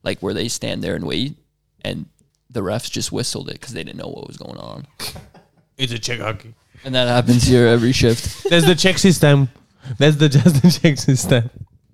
[0.04, 1.36] like where they stand there and wait,
[1.84, 2.06] and
[2.50, 4.86] the refs just whistled it because they didn't know what was going on.
[5.78, 6.54] It's a Czech hockey.
[6.84, 8.50] And that happens here every shift.
[8.50, 9.50] There's the Czech system.
[9.98, 11.50] That's the just the Czech system.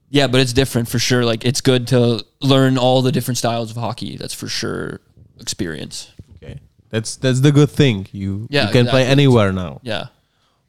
[0.09, 1.25] Yeah, but it's different for sure.
[1.25, 4.17] Like it's good to learn all the different styles of hockey.
[4.17, 5.01] That's for sure
[5.39, 6.11] experience.
[6.35, 8.07] Okay, that's that's the good thing.
[8.11, 9.79] You Yeah, you can play anywhere now.
[9.83, 10.07] Yeah.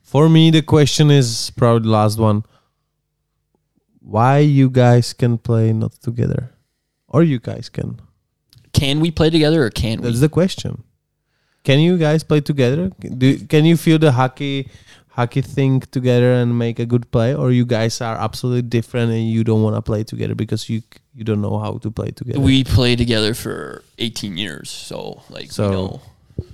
[0.02, 2.44] For me, the question is probably the last one.
[4.00, 6.54] Why you guys can play not together,
[7.08, 8.00] or you guys can?
[8.72, 10.04] Can we play together or can we?
[10.08, 10.82] That's the question.
[11.62, 12.90] Can you guys play together?
[13.00, 14.70] Do can you feel the hockey
[15.18, 19.28] hockey thing together and make a good play, or you guys are absolutely different and
[19.28, 20.80] you don't want to play together because you
[21.14, 22.38] you don't know how to play together?
[22.40, 26.00] We played together for 18 years, so like So, we know.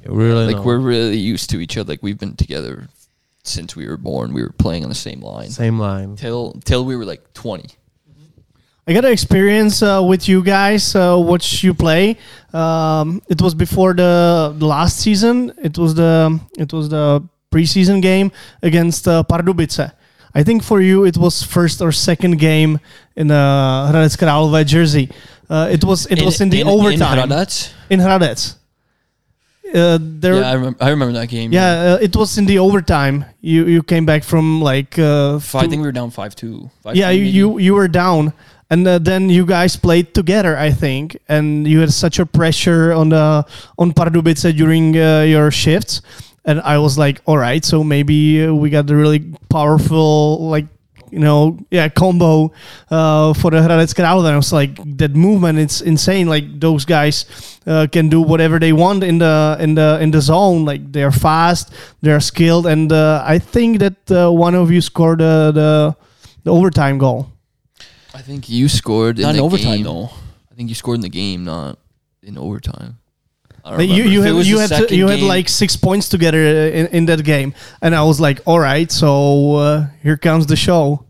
[0.06, 0.62] really Like know.
[0.68, 1.92] we're really used to each other.
[1.92, 2.88] Like we've been together
[3.42, 4.32] since we were born.
[4.32, 6.16] We were playing on the same line same line.
[6.16, 7.68] till till we were like twenty.
[8.86, 10.94] I got an experience uh, with you guys.
[10.94, 12.16] Uh, watch you play.
[12.52, 15.52] Um, it was before the, the last season.
[15.68, 17.22] It was the it was the
[17.54, 18.28] preseason game
[18.62, 19.92] against uh, Pardubice.
[20.34, 22.72] I think for you it was first or second game
[23.16, 23.42] in the
[23.90, 25.06] Hradec Králové jersey.
[25.48, 27.72] Uh, it was it was in the overtime In Hradec?
[27.90, 28.56] in Hradec.
[29.74, 30.78] Uh, there, Yeah, I remember.
[30.84, 31.52] I remember that game.
[31.52, 33.24] yeah, uh, it was in the overtime.
[33.40, 36.70] You you came back from like uh, I think we were down five two.
[36.92, 38.32] yeah, you, you you were down,
[38.70, 42.92] and uh, then you guys played together, I think, and you had such a pressure
[42.92, 43.44] on the
[43.76, 46.02] on Pardubice during uh, your shifts,
[46.44, 50.66] and I was like, all right, so maybe uh, we got the really powerful like.
[51.10, 52.50] You know, yeah, combo
[52.90, 54.32] uh, for the Hradec Králové.
[54.32, 56.26] I was like, that movement, it's insane.
[56.26, 57.26] Like those guys
[57.68, 60.64] uh, can do whatever they want in the in the in the zone.
[60.64, 61.70] Like they're fast,
[62.02, 65.94] they're skilled, and uh, I think that uh, one of you scored uh, the
[66.42, 67.30] the overtime goal.
[68.12, 69.84] I think you scored in Not in the overtime game.
[69.84, 70.10] though.
[70.50, 71.78] I think you scored in the game, not
[72.24, 72.98] in overtime.
[73.66, 76.86] You you had you had to, you had game- like six points together uh, in,
[76.88, 81.06] in that game, and I was like, all right, so uh, here comes the show.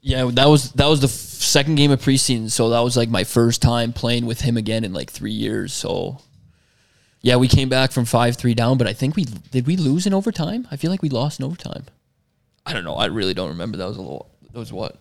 [0.00, 3.08] Yeah, that was that was the f- second game of preseason, so that was like
[3.08, 5.72] my first time playing with him again in like three years.
[5.72, 6.18] So,
[7.22, 10.06] yeah, we came back from five three down, but I think we did we lose
[10.06, 10.66] in overtime.
[10.70, 11.84] I feel like we lost in overtime.
[12.66, 12.94] I don't know.
[12.94, 13.76] I really don't remember.
[13.76, 14.28] That was a little.
[14.52, 14.96] That was what?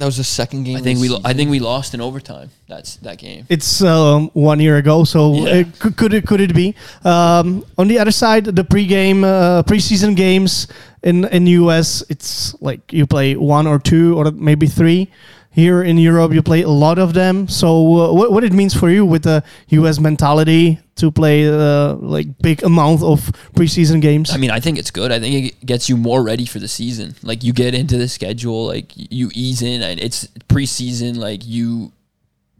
[0.00, 0.78] That was the second game.
[0.78, 2.48] I think we lo- I think we lost in overtime.
[2.66, 3.44] That's that game.
[3.50, 5.50] It's um, one year ago, so Yeah.
[5.60, 6.74] uh, could, could it could it be?
[7.04, 10.68] Um, on the other side, the pregame uh, preseason games
[11.02, 15.08] in in US, it's like you play one or two or maybe three.
[15.52, 17.46] Here in Europe, you play a lot of them.
[17.48, 21.94] So, uh, what what it means for you with the US mentality to play uh,
[21.94, 23.20] like big amount of
[23.54, 24.30] preseason games?
[24.32, 25.12] I mean, I think it's good.
[25.12, 27.14] I think it gets you more ready for the season.
[27.22, 31.16] Like you get into the schedule, like you ease in, and it's preseason.
[31.16, 31.92] Like you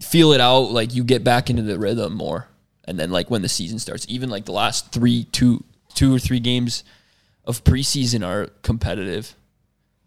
[0.01, 0.73] feel it out.
[0.73, 2.49] Like you get back into the rhythm more,
[2.85, 5.65] and then like when the season starts, even like the last three, two,
[5.95, 6.85] two or three games
[7.45, 9.35] of preseason are competitive.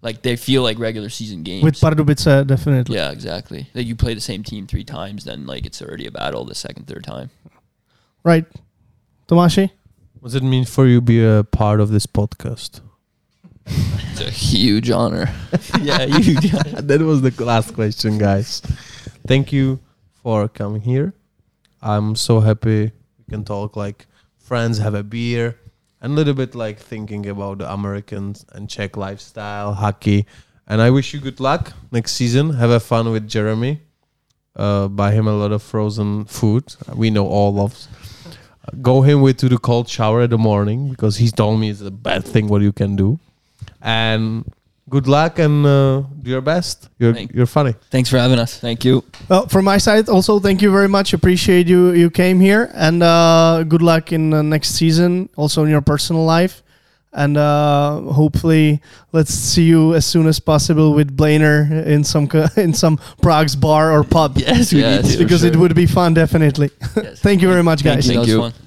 [0.01, 1.63] Like they feel like regular season games.
[1.63, 2.95] with Pardubice, definitely.
[2.95, 3.69] yeah, exactly.
[3.73, 6.55] Like you play the same team three times, then like it's already a battle the
[6.55, 7.29] second, third time.
[8.23, 8.45] Right,
[9.27, 9.69] Tomashi.
[10.19, 12.79] What does it mean for you to be a part of this podcast?
[13.65, 15.29] It's a huge honor.
[15.81, 16.35] yeah, you.
[16.81, 18.61] that was the last question, guys.
[19.27, 19.81] Thank you
[20.21, 21.13] for coming here.
[21.81, 24.07] I'm so happy we can talk like
[24.37, 25.59] friends, have a beer,
[25.99, 30.25] and a little bit like thinking about the Americans and Czech lifestyle, hockey.
[30.65, 32.51] And I wish you good luck next season.
[32.51, 33.81] Have a fun with Jeremy.
[34.55, 36.73] Uh, buy him a lot of frozen food.
[36.95, 37.89] We know all loves.
[38.81, 41.81] Go him with to the cold shower in the morning because he's told me it's
[41.81, 43.19] a bad thing what you can do.
[43.81, 44.45] And
[44.89, 46.89] good luck and uh, do your best.
[46.99, 47.73] You're Thank- you're funny.
[47.89, 48.59] Thanks for having us.
[48.59, 49.03] Thank you.
[49.29, 51.13] Well, from my side, also thank you very much.
[51.13, 55.29] Appreciate you you came here, and uh, good luck in the next season.
[55.35, 56.61] Also in your personal life,
[57.13, 62.73] and uh, hopefully let's see you as soon as possible with Blainer in some in
[62.73, 64.37] some Prague's bar or pub.
[64.37, 65.49] yes, yes because sure.
[65.49, 66.71] it would be fun, definitely.
[66.95, 67.19] Yes.
[67.21, 68.07] Thank you very much, guys.
[68.07, 68.41] Thank you.
[68.41, 68.59] Thank you.